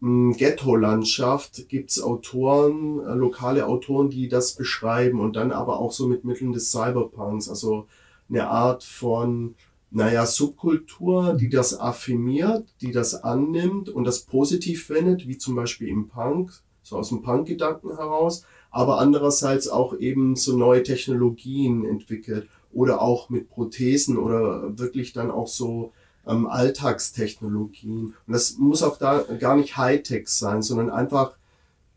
[0.00, 1.68] Ghetto-Landschaft.
[1.68, 6.52] Gibt's Autoren, äh, lokale Autoren, die das beschreiben und dann aber auch so mit Mitteln
[6.52, 7.86] des Cyberpunks, also
[8.28, 9.54] eine Art von,
[9.90, 15.88] naja, Subkultur, die das affirmiert, die das annimmt und das positiv wendet, wie zum Beispiel
[15.88, 22.48] im Punk, so aus dem Punk-Gedanken heraus, aber andererseits auch eben so neue Technologien entwickelt
[22.72, 25.92] oder auch mit Prothesen oder wirklich dann auch so
[26.26, 28.14] ähm, Alltagstechnologien.
[28.26, 31.36] Und das muss auch da gar nicht Hightech sein, sondern einfach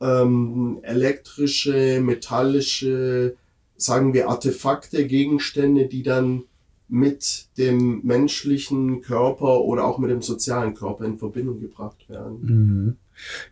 [0.01, 3.35] ähm, elektrische, metallische,
[3.77, 6.43] sagen wir Artefakte, Gegenstände, die dann
[6.87, 12.39] mit dem menschlichen Körper oder auch mit dem sozialen Körper in Verbindung gebracht werden.
[12.41, 12.95] Mhm.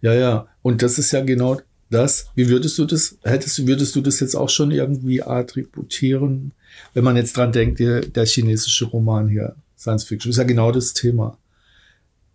[0.02, 0.48] Ja, ja.
[0.62, 1.60] Und das ist ja genau
[1.90, 2.30] das.
[2.36, 6.54] Wie würdest du das, hättest, würdest du das jetzt auch schon irgendwie attributieren,
[6.94, 10.72] wenn man jetzt dran denkt, der, der chinesische Roman hier, Science Fiction, ist ja genau
[10.72, 11.38] das Thema.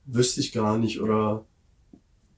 [0.07, 1.44] Wüsste ich gar nicht oder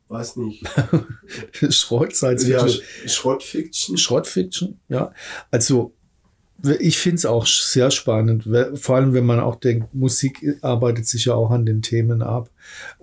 [0.09, 0.65] weiß nicht.
[1.71, 2.83] Schrott, Science Fiction.
[3.03, 3.99] Ja, Schrottfiction.
[3.99, 5.13] Schrottfiction, ja.
[5.51, 5.95] Also
[6.81, 11.27] ich finde es auch sehr spannend, vor allem wenn man auch denkt, Musik arbeitet sich
[11.27, 12.51] ja auch an den Themen ab.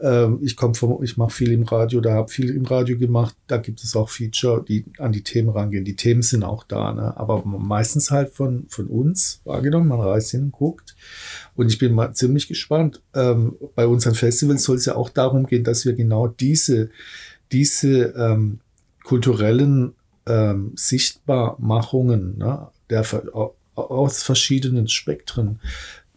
[0.01, 3.35] Ähm, ich komme vom, ich mache viel im Radio, da habe viel im Radio gemacht,
[3.47, 5.85] da gibt es auch Feature, die an die Themen rangehen.
[5.85, 7.15] Die Themen sind auch da, ne?
[7.17, 10.95] aber meistens halt von, von uns wahrgenommen, man reist hin und guckt.
[11.55, 13.01] Und ich bin mal ziemlich gespannt.
[13.13, 16.89] Ähm, bei unseren Festivals soll es ja auch darum gehen, dass wir genau diese,
[17.51, 18.59] diese ähm,
[19.03, 19.93] kulturellen
[20.25, 22.67] ähm, Sichtbarmachungen, ne?
[22.91, 23.05] Der
[23.75, 25.59] aus verschiedenen Spektren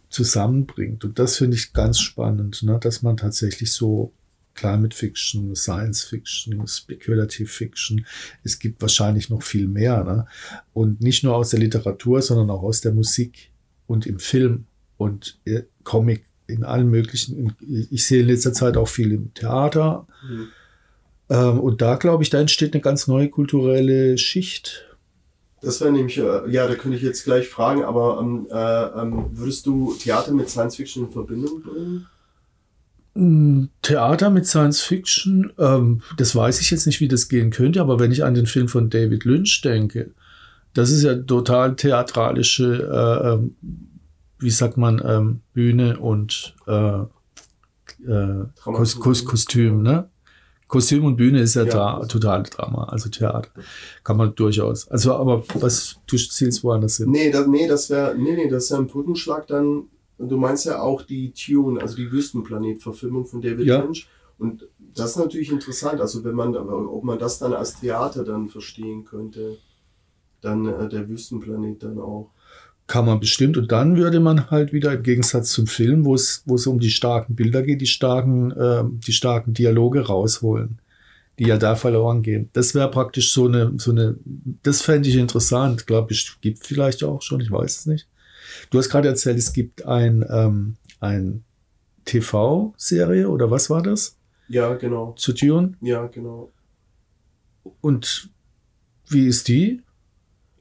[0.08, 1.04] zusammenbringt.
[1.04, 2.78] Und das finde ich ganz spannend, ne?
[2.80, 4.12] dass man tatsächlich so
[4.54, 8.06] Climate Fiction, Science Fiction, Speculative Fiction,
[8.44, 10.04] es gibt wahrscheinlich noch viel mehr.
[10.04, 10.26] Ne?
[10.72, 13.50] Und nicht nur aus der Literatur, sondern auch aus der Musik
[13.86, 17.56] und im Film und äh, Comic, in allen möglichen.
[17.90, 20.06] Ich sehe in letzter Zeit auch viel im Theater.
[20.28, 20.48] Mhm.
[21.30, 24.84] Ähm, und da glaube ich, da entsteht eine ganz neue kulturelle Schicht
[25.64, 29.26] das wäre nämlich, äh, ja, da könnte ich jetzt gleich fragen, aber ähm, äh, ähm,
[29.32, 32.06] würdest du Theater mit Science Fiction in Verbindung bringen?
[33.14, 37.80] Mm, Theater mit Science Fiction, ähm, das weiß ich jetzt nicht, wie das gehen könnte,
[37.80, 40.10] aber wenn ich an den Film von David Lynch denke,
[40.74, 43.56] das ist ja total theatralische, äh, ähm,
[44.40, 47.02] wie sagt man, ähm, Bühne und äh,
[48.06, 50.10] äh, Kostüm, ne?
[50.74, 53.48] Kostüm und Bühne ist ja, ja Dra total Drama, also Theater.
[54.02, 54.88] Kann man durchaus.
[54.88, 57.12] Also, aber was du zielst woanders hin?
[57.12, 59.84] Nee, das, nee, das wäre, nee, nee, das ja ein Brückenschlag dann.
[60.18, 63.82] Du meinst ja auch die Tune, also die Wüstenplanet-Verfilmung von David ja.
[63.82, 64.08] Lynch.
[64.38, 68.48] Und das ist natürlich interessant, also wenn man, ob man das dann als Theater dann
[68.48, 69.58] verstehen könnte,
[70.40, 72.30] dann äh, der Wüstenplanet dann auch
[72.86, 73.56] kann man bestimmt.
[73.56, 76.78] Und dann würde man halt wieder im Gegensatz zum Film, wo es, wo es um
[76.78, 80.78] die starken Bilder geht, die starken, äh, die starken Dialoge rausholen,
[81.38, 82.50] die ja da verloren gehen.
[82.52, 84.16] Das wäre praktisch so eine, so eine,
[84.62, 85.86] das fände ich interessant.
[85.86, 88.06] Glaube ich, gibt vielleicht auch schon, ich weiß es nicht.
[88.70, 91.42] Du hast gerade erzählt, es gibt ein, ähm, ein
[92.04, 94.16] TV-Serie oder was war das?
[94.48, 95.12] Ja, genau.
[95.16, 95.74] Zu Dune?
[95.80, 96.52] Ja, genau.
[97.80, 98.28] Und
[99.08, 99.80] wie ist die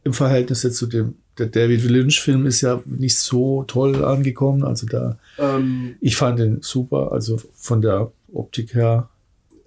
[0.06, 4.64] im Verhältnis jetzt zu dem der David Lynch-Film ist ja nicht so toll angekommen.
[4.64, 9.10] Also da, ähm, ich fand den super, also von der Optik her.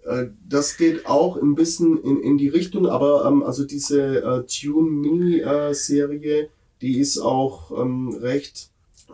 [0.04, 4.44] Äh, das geht auch ein bisschen in, in die Richtung, aber ähm, also diese äh,
[4.46, 6.48] Tune Mini-Serie,
[6.80, 8.70] die ist auch ähm, recht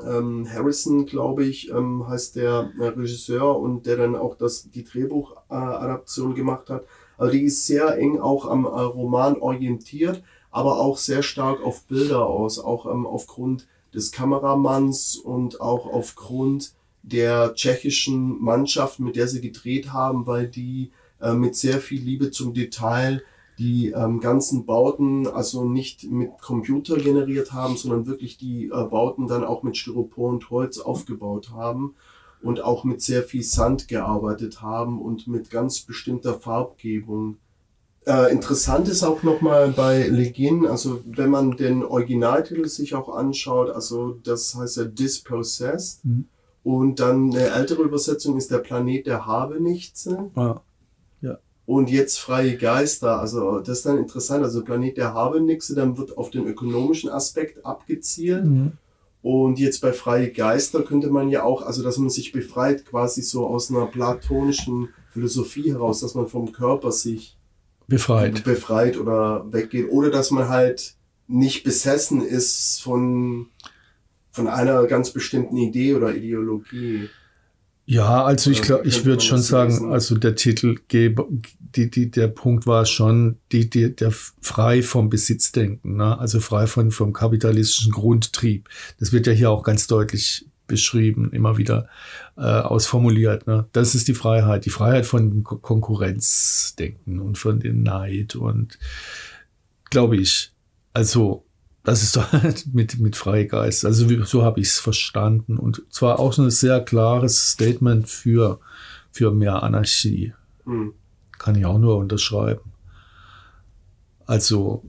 [0.06, 4.84] ähm, Harrison, glaube ich, ähm, heißt der äh, Regisseur und der dann auch das, die
[4.84, 6.84] Drehbuchadaption gemacht hat.
[7.18, 11.82] Also die ist sehr eng auch am äh, Roman orientiert aber auch sehr stark auf
[11.84, 19.26] Bilder aus, auch ähm, aufgrund des Kameramanns und auch aufgrund der tschechischen Mannschaft, mit der
[19.26, 23.22] sie gedreht haben, weil die äh, mit sehr viel Liebe zum Detail
[23.58, 29.26] die ähm, ganzen Bauten also nicht mit Computer generiert haben, sondern wirklich die äh, Bauten
[29.26, 31.94] dann auch mit Styropor und Holz aufgebaut haben
[32.42, 37.36] und auch mit sehr viel Sand gearbeitet haben und mit ganz bestimmter Farbgebung.
[38.04, 43.70] Äh, interessant ist auch nochmal bei Legin, also wenn man den Originaltitel sich auch anschaut,
[43.70, 46.04] also das heißt ja Dispossessed.
[46.04, 46.26] Mhm.
[46.64, 50.30] Und dann eine ältere Übersetzung ist der Planet der Habenichtse.
[50.36, 50.62] Ja.
[51.66, 53.20] und jetzt freie Geister.
[53.20, 54.44] Also das ist dann interessant.
[54.44, 58.44] Also Planet der Habenixe, dann wird auf den ökonomischen Aspekt abgezielt.
[58.44, 58.72] Mhm.
[59.22, 63.22] Und jetzt bei freie Geister könnte man ja auch, also dass man sich befreit quasi
[63.22, 67.36] so aus einer platonischen Philosophie heraus, dass man vom Körper sich
[67.92, 69.88] befreit, befreit oder weggeht.
[69.90, 70.94] Oder dass man halt
[71.28, 73.48] nicht besessen ist von,
[74.30, 77.10] von einer ganz bestimmten Idee oder Ideologie.
[77.84, 81.26] Ja, also ich glaube, ich würde schon sagen, also der Titelgeber,
[81.58, 86.18] die, die, der Punkt war schon, die, die, der frei vom Besitzdenken, ne?
[86.18, 88.70] also frei von, vom kapitalistischen Grundtrieb.
[88.98, 91.88] Das wird ja hier auch ganz deutlich beschrieben, immer wieder
[92.36, 93.46] äh, ausformuliert.
[93.46, 93.66] Ne?
[93.72, 98.78] Das ist die Freiheit, die Freiheit von Konkurrenzdenken und von den Neid und
[99.90, 100.52] glaube ich,
[100.92, 101.44] also
[101.84, 102.22] das ist so
[102.72, 103.84] mit, mit Freigeist.
[103.84, 105.58] Also so habe ich es verstanden.
[105.58, 108.60] Und zwar auch so ein sehr klares Statement für,
[109.10, 110.32] für mehr Anarchie.
[110.64, 110.94] Mhm.
[111.38, 112.72] Kann ich auch nur unterschreiben.
[114.26, 114.84] Also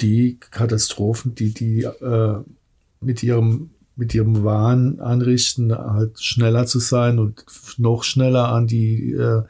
[0.00, 2.38] die Katastrophen, die die äh,
[3.00, 7.44] mit ihrem mit ihrem Wahn anrichten, halt schneller zu sein und
[7.78, 9.42] noch schneller an die, äh,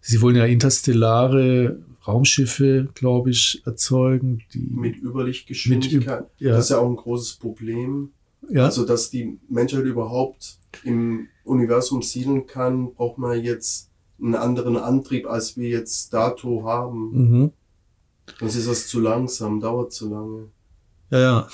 [0.00, 4.42] sie wollen ja interstellare Raumschiffe, glaube ich, erzeugen.
[4.52, 6.22] Die mit Überlichtgeschwindigkeit.
[6.22, 6.52] Mit, ja.
[6.52, 8.10] Das ist ja auch ein großes Problem.
[8.48, 8.64] Ja.
[8.64, 15.26] Also, dass die Menschheit überhaupt im Universum siedeln kann, braucht man jetzt einen anderen Antrieb,
[15.26, 17.10] als wir jetzt dato haben.
[17.12, 17.52] Mhm.
[18.38, 20.48] Sonst ist das zu langsam, dauert zu lange.
[21.10, 21.48] Ja, ja.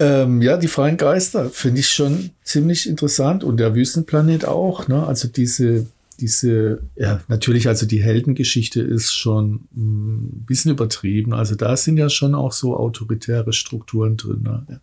[0.00, 4.88] Ähm, ja, die freien Geister finde ich schon ziemlich interessant und der Wüstenplanet auch.
[4.88, 5.06] Ne?
[5.06, 5.86] Also diese
[6.20, 11.32] diese, ja, natürlich, also die Heldengeschichte ist schon ein bisschen übertrieben.
[11.32, 14.42] Also da sind ja schon auch so autoritäre Strukturen drin.
[14.42, 14.80] Ne?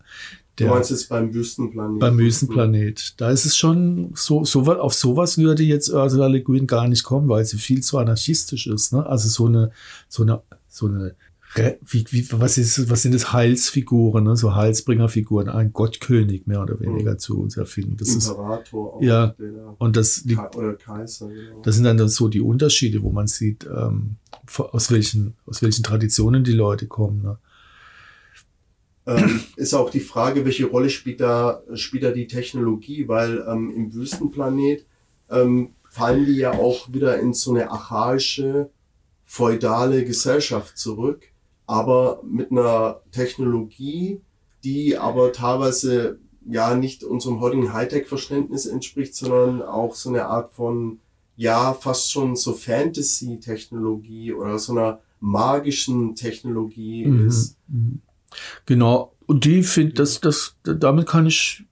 [0.58, 2.00] Der, du meinst jetzt beim Wüstenplanet?
[2.00, 3.14] Beim Wüstenplanet.
[3.22, 7.04] Da ist es schon so, so auf sowas würde jetzt Ursula Le Guin gar nicht
[7.04, 8.92] kommen, weil sie viel zu anarchistisch ist.
[8.92, 9.06] Ne?
[9.06, 9.72] Also so eine,
[10.10, 11.14] so eine, so eine
[11.86, 14.36] wie, wie, was, ist, was sind das Heilsfiguren, ne?
[14.36, 17.20] so Heilsbringerfiguren, ein Gottkönig mehr oder weniger mhm.
[17.20, 17.98] zu uns erfinden.
[17.98, 19.36] Das Imperator ist, ja,
[19.78, 21.62] und das liegt, oder Kaiser, genau.
[21.62, 24.18] Das sind dann so die Unterschiede, wo man sieht, ähm,
[24.58, 27.22] aus, welchen, aus welchen Traditionen die Leute kommen.
[27.22, 27.38] Ne?
[29.06, 33.72] Ähm, ist auch die Frage, welche Rolle spielt da, spielt da die Technologie, weil ähm,
[33.76, 34.86] im Wüstenplanet
[35.30, 38.70] ähm, fallen die ja auch wieder in so eine archaische,
[39.24, 41.32] feudale Gesellschaft zurück
[41.68, 44.22] aber mit einer Technologie,
[44.64, 51.00] die aber teilweise ja nicht unserem heutigen Hightech-Verständnis entspricht, sondern auch so eine Art von,
[51.36, 57.28] ja, fast schon so Fantasy-Technologie oder so einer magischen Technologie mhm.
[57.28, 57.58] ist.
[57.68, 58.02] Mhm.
[58.66, 59.14] Genau.
[59.26, 61.66] Und die finde, das, das, damit kann ich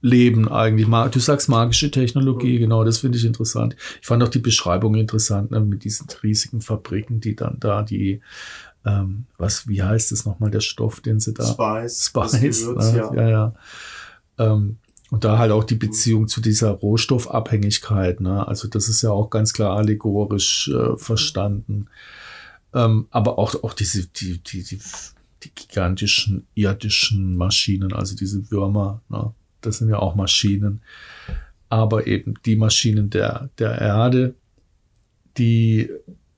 [0.00, 0.88] leben eigentlich.
[1.10, 2.60] Du sagst magische Technologie, mhm.
[2.60, 3.76] genau, das finde ich interessant.
[4.00, 8.20] Ich fand auch die Beschreibung interessant ne, mit diesen riesigen Fabriken, die dann da die
[8.84, 11.46] ähm, was, wie heißt es nochmal, der Stoff, den sie da.
[11.46, 12.06] Spice.
[12.06, 12.98] Spice, Gewürz, ne?
[12.98, 13.14] ja.
[13.14, 13.54] ja, ja.
[14.38, 14.78] Ähm,
[15.10, 18.20] und da halt auch die Beziehung zu dieser Rohstoffabhängigkeit.
[18.20, 18.46] Ne?
[18.46, 21.86] Also das ist ja auch ganz klar allegorisch äh, verstanden.
[22.74, 24.78] Ähm, aber auch, auch diese, die, die, die,
[25.42, 29.32] die gigantischen irdischen Maschinen, also diese Würmer, ne?
[29.62, 30.82] das sind ja auch Maschinen.
[31.70, 34.34] Aber eben die Maschinen der, der Erde,
[35.38, 35.90] die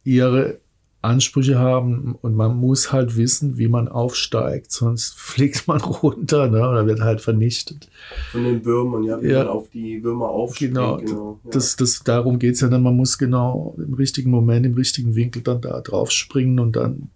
[0.05, 0.61] ihre
[1.03, 6.69] Ansprüche haben und man muss halt wissen, wie man aufsteigt, sonst fliegt man runter ne,
[6.69, 7.89] oder wird halt vernichtet.
[8.31, 9.39] Von den Würmern, ja, wie ja.
[9.39, 10.75] man auf die Würmer aufsteigt.
[10.75, 11.51] Genau, genau ja.
[11.53, 15.43] das, das, darum geht's ja dann, man muss genau im richtigen Moment, im richtigen Winkel
[15.43, 17.09] dann da drauf springen und dann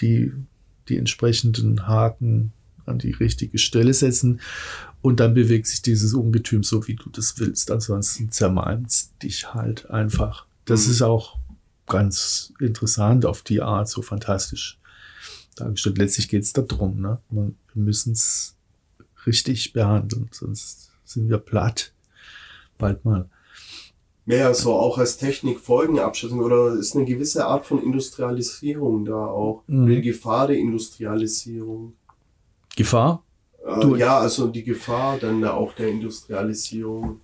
[0.00, 0.32] die,
[0.88, 2.52] die entsprechenden Haken
[2.84, 4.40] an die richtige Stelle setzen
[5.00, 7.70] und dann bewegt sich dieses Ungetüm so, wie du das willst.
[7.70, 10.46] Ansonsten zermalmt dich halt einfach.
[10.66, 10.92] Das mhm.
[10.92, 11.38] ist auch
[11.86, 14.78] ganz interessant auf die Art, so fantastisch
[15.56, 15.98] dargestellt.
[15.98, 17.18] Letztlich geht es darum, ne?
[17.30, 18.56] wir müssen es
[19.26, 21.92] richtig behandeln, sonst sind wir platt.
[22.78, 23.28] Bald mal.
[24.26, 29.62] Ja, so auch als Technik Folgenabschätzung oder ist eine gewisse Art von Industrialisierung da auch.
[29.66, 29.86] Mhm.
[29.86, 31.92] Die Gefahr der Industrialisierung.
[32.74, 33.22] Gefahr?
[33.66, 37.20] Äh, ja, also die Gefahr dann da auch der Industrialisierung.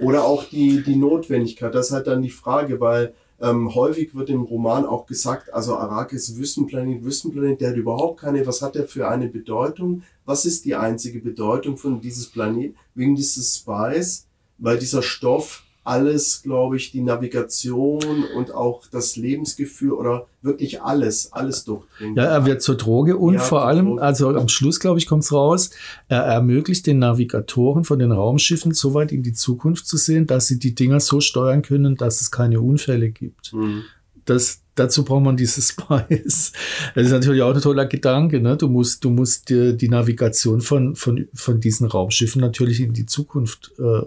[0.00, 1.74] Oder auch die, die Notwendigkeit.
[1.74, 3.14] Das ist halt dann die Frage, weil
[3.44, 8.46] ähm, häufig wird im Roman auch gesagt, also Arrakis Wüstenplanet, Wüstenplanet, der hat überhaupt keine,
[8.46, 10.02] was hat der für eine Bedeutung?
[10.24, 12.74] Was ist die einzige Bedeutung von dieses Planet?
[12.94, 14.26] Wegen dieses Spice,
[14.56, 21.32] weil dieser Stoff alles, glaube ich, die Navigation und auch das Lebensgefühl oder wirklich alles,
[21.32, 22.16] alles durchdringt.
[22.16, 24.02] Ja, er wird zur Droge und ja, vor allem, Droge.
[24.02, 25.70] also am Schluss, glaube ich, kommt es raus,
[26.08, 30.46] er ermöglicht den Navigatoren von den Raumschiffen so weit in die Zukunft zu sehen, dass
[30.46, 33.52] sie die Dinger so steuern können, dass es keine Unfälle gibt.
[33.52, 33.82] Mhm.
[34.24, 36.52] Das, dazu braucht man dieses Spice.
[36.94, 38.40] Das ist natürlich auch ein toller Gedanke.
[38.40, 38.56] Ne?
[38.56, 43.04] Du musst, du musst die, die Navigation von, von, von diesen Raumschiffen natürlich in die
[43.04, 44.02] Zukunft äh,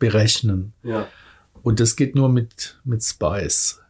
[0.00, 0.72] berechnen.
[0.82, 1.06] Ja.
[1.62, 3.80] Und das geht nur mit, mit Spice.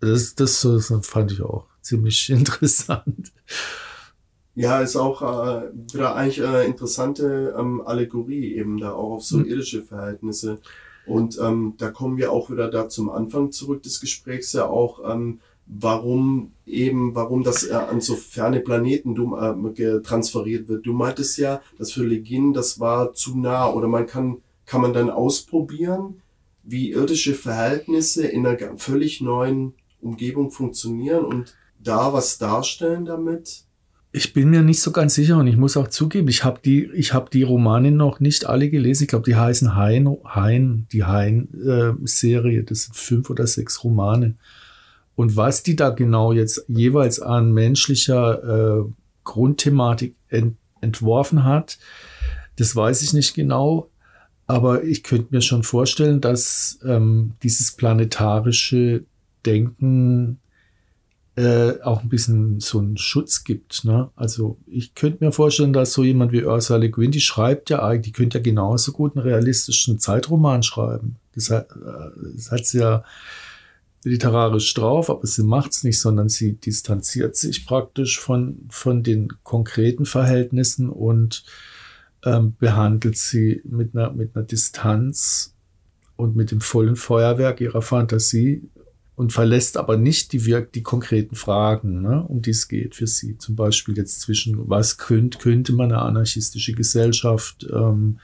[0.00, 3.32] Das, das, das fand ich auch ziemlich interessant.
[4.54, 9.38] Ja, ist auch äh, wieder eigentlich eine interessante ähm, Allegorie eben da auch auf so
[9.38, 9.46] mhm.
[9.46, 10.58] irdische Verhältnisse.
[11.06, 15.00] Und ähm, da kommen wir auch wieder da zum Anfang zurück des Gesprächs ja auch,
[15.10, 20.86] ähm, warum eben, warum das äh, an so ferne Planeten du, äh, transferiert wird.
[20.86, 24.42] Du meintest ja, dass für Legin das war zu nah oder man kann
[24.72, 26.22] kann man dann ausprobieren,
[26.62, 33.64] wie irdische Verhältnisse in einer völlig neuen Umgebung funktionieren und da was darstellen damit?
[34.12, 36.90] Ich bin mir nicht so ganz sicher und ich muss auch zugeben, ich habe die,
[36.94, 39.02] ich habe die Romane noch nicht alle gelesen.
[39.02, 42.60] Ich glaube, die heißen Hein, Hein, die Hein-Serie.
[42.60, 44.36] Äh, das sind fünf oder sechs Romane.
[45.16, 48.84] Und was die da genau jetzt jeweils an menschlicher äh,
[49.24, 51.78] Grundthematik ent entworfen hat,
[52.56, 53.91] das weiß ich nicht genau.
[54.52, 59.02] Aber ich könnte mir schon vorstellen, dass ähm, dieses planetarische
[59.46, 60.40] Denken
[61.36, 63.86] äh, auch ein bisschen so einen Schutz gibt.
[63.86, 64.10] Ne?
[64.14, 67.82] Also ich könnte mir vorstellen, dass so jemand wie Ursula Le Guin, die schreibt ja
[67.82, 71.16] eigentlich, die könnte ja genauso gut einen realistischen Zeitroman schreiben.
[71.34, 73.04] Das hat, äh, das hat sie ja
[74.04, 79.28] literarisch drauf, aber sie macht es nicht, sondern sie distanziert sich praktisch von, von den
[79.44, 81.42] konkreten Verhältnissen und
[82.24, 85.54] ähm, behandelt sie mit einer, mit einer Distanz
[86.16, 88.68] und mit dem vollen Feuerwerk ihrer Fantasie
[89.14, 93.06] und verlässt aber nicht die, Wirk die konkreten Fragen, ne, um die es geht für
[93.06, 93.38] sie.
[93.38, 98.18] Zum Beispiel jetzt zwischen, was könnte, könnte man eine anarchistische Gesellschaft, ähm,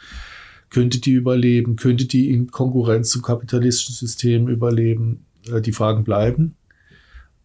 [0.71, 5.25] könnte die überleben, könnte die in Konkurrenz zum kapitalistischen System überleben?
[5.51, 6.57] Äh, die Fragen bleiben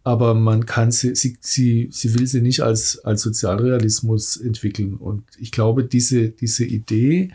[0.03, 4.95] aber man kann sie, sie, sie, sie will sie nicht als, als Sozialrealismus entwickeln.
[4.95, 7.31] Und ich glaube, diese, diese Idee,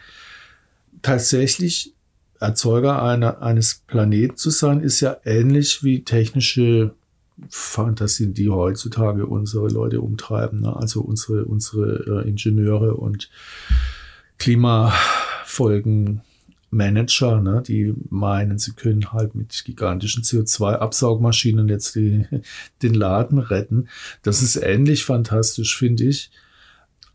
[1.00, 1.94] tatsächlich
[2.40, 6.94] Erzeuger einer, eines Planeten zu sein, ist ja ähnlich wie technische
[7.48, 10.60] Fantasien, die heutzutage unsere Leute umtreiben.
[10.60, 10.76] Ne?
[10.76, 13.30] Also unsere, unsere äh, Ingenieure und
[14.38, 16.20] Klimafolgen
[16.70, 22.26] Manager, ne, die meinen, sie können halt mit gigantischen CO2-Absaugmaschinen jetzt die,
[22.82, 23.88] den Laden retten.
[24.22, 26.30] Das ist ähnlich fantastisch, finde ich.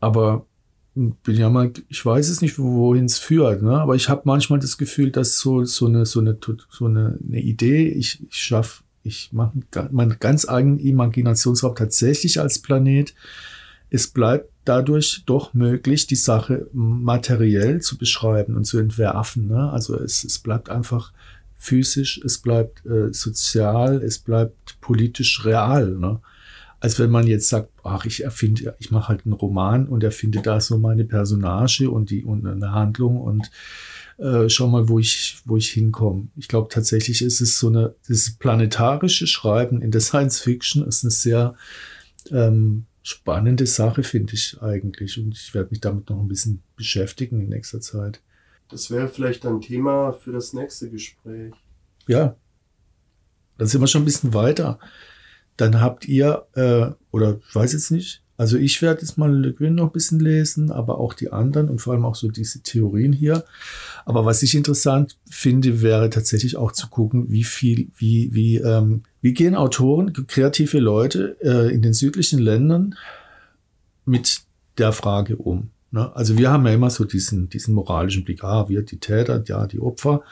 [0.00, 0.46] Aber
[0.94, 3.80] bin ja mal, ich weiß es nicht, wohin es führt, ne?
[3.80, 6.38] aber ich habe manchmal das Gefühl, dass so, so eine, so eine,
[6.70, 9.52] so eine, eine Idee, ich, ich schaffe, ich mache
[9.90, 13.14] meinen ganz eigenen Imaginationsraum tatsächlich als Planet.
[13.90, 19.48] Es bleibt dadurch doch möglich, die Sache materiell zu beschreiben und zu entwerfen.
[19.48, 19.70] Ne?
[19.70, 21.12] Also es, es bleibt einfach
[21.56, 25.92] physisch, es bleibt äh, sozial, es bleibt politisch real.
[25.92, 26.20] Ne?
[26.80, 30.42] Als wenn man jetzt sagt, ach, ich erfinde, ich mache halt einen Roman und erfinde
[30.42, 33.50] da so meine Personage und die und eine Handlung und
[34.18, 36.28] äh, schau mal, wo ich, wo ich hinkomme.
[36.36, 41.04] Ich glaube tatsächlich ist es so eine, das planetarische Schreiben in der Science Fiction ist
[41.04, 41.54] eine sehr
[42.30, 45.18] ähm, spannende Sache, finde ich eigentlich.
[45.18, 48.20] Und ich werde mich damit noch ein bisschen beschäftigen in nächster Zeit.
[48.70, 51.52] Das wäre vielleicht ein Thema für das nächste Gespräch.
[52.08, 52.34] Ja,
[53.58, 54.80] dann sind wir schon ein bisschen weiter.
[55.56, 59.52] Dann habt ihr, äh, oder ich weiß jetzt nicht, also ich werde jetzt mal Le
[59.52, 62.62] Guin noch ein bisschen lesen, aber auch die anderen und vor allem auch so diese
[62.62, 63.44] Theorien hier.
[64.04, 69.02] Aber was ich interessant finde, wäre tatsächlich auch zu gucken, wie viel, wie, wie, ähm,
[69.20, 72.96] wie gehen Autoren, kreative Leute äh, in den südlichen Ländern
[74.04, 74.42] mit
[74.78, 75.70] der Frage um.
[75.92, 76.14] Ne?
[76.16, 79.66] Also wir haben ja immer so diesen, diesen moralischen Blick, ah, wir die Täter, ja,
[79.66, 80.22] die Opfer.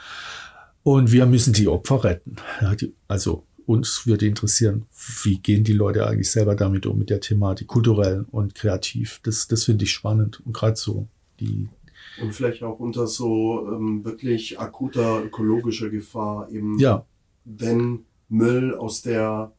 [0.83, 2.35] Und wir müssen die Opfer retten.
[2.59, 4.85] Ja, die, also uns würde interessieren,
[5.23, 9.19] wie gehen die Leute eigentlich selber damit um, mit der Thematik, kulturell und kreativ.
[9.23, 10.41] Das, das finde ich spannend.
[10.45, 11.07] Und gerade so
[11.39, 11.69] die.
[12.21, 17.05] Und vielleicht auch unter so ähm, wirklich akuter ökologischer Gefahr, eben ja.
[17.45, 19.53] wenn Müll aus der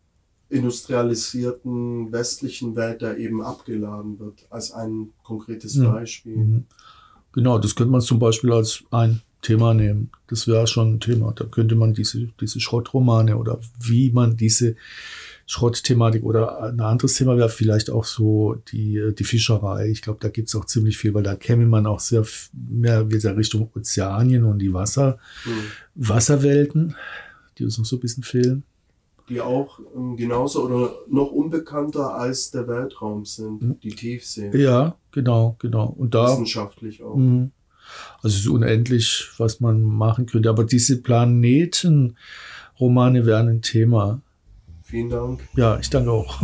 [0.51, 5.91] industrialisierten westlichen Welt da eben abgeladen wird, als ein konkretes ja.
[5.91, 6.37] Beispiel.
[6.37, 6.65] Mhm.
[7.33, 10.11] Genau, das könnte man zum Beispiel als ein Thema nehmen.
[10.27, 11.33] Das wäre schon ein Thema.
[11.33, 14.75] Da könnte man diese, diese Schrottromane oder wie man diese
[15.47, 19.91] Schrottthematik oder ein anderes Thema wäre vielleicht auch so die, die Fischerei.
[19.91, 23.11] Ich glaube, da gibt es auch ziemlich viel, weil da käme man auch sehr mehr
[23.11, 25.51] wieder Richtung Ozeanien und die Wasser, mhm.
[25.95, 26.97] Wasserwelten,
[27.59, 28.65] die uns noch so ein bisschen fehlen.
[29.29, 33.81] Die auch ähm, genauso oder noch unbekannter als der Weltraum sind, mhm.
[33.81, 34.51] die Tiefsee.
[34.57, 35.87] Ja, genau, genau.
[35.87, 37.17] Und da, Wissenschaftlich auch.
[37.17, 37.51] Mh,
[38.23, 40.49] also es ist unendlich, was man machen könnte.
[40.49, 44.21] Aber diese Planeten-Romane wären ein Thema.
[44.83, 45.41] Vielen Dank.
[45.57, 46.43] Ja, ich danke auch.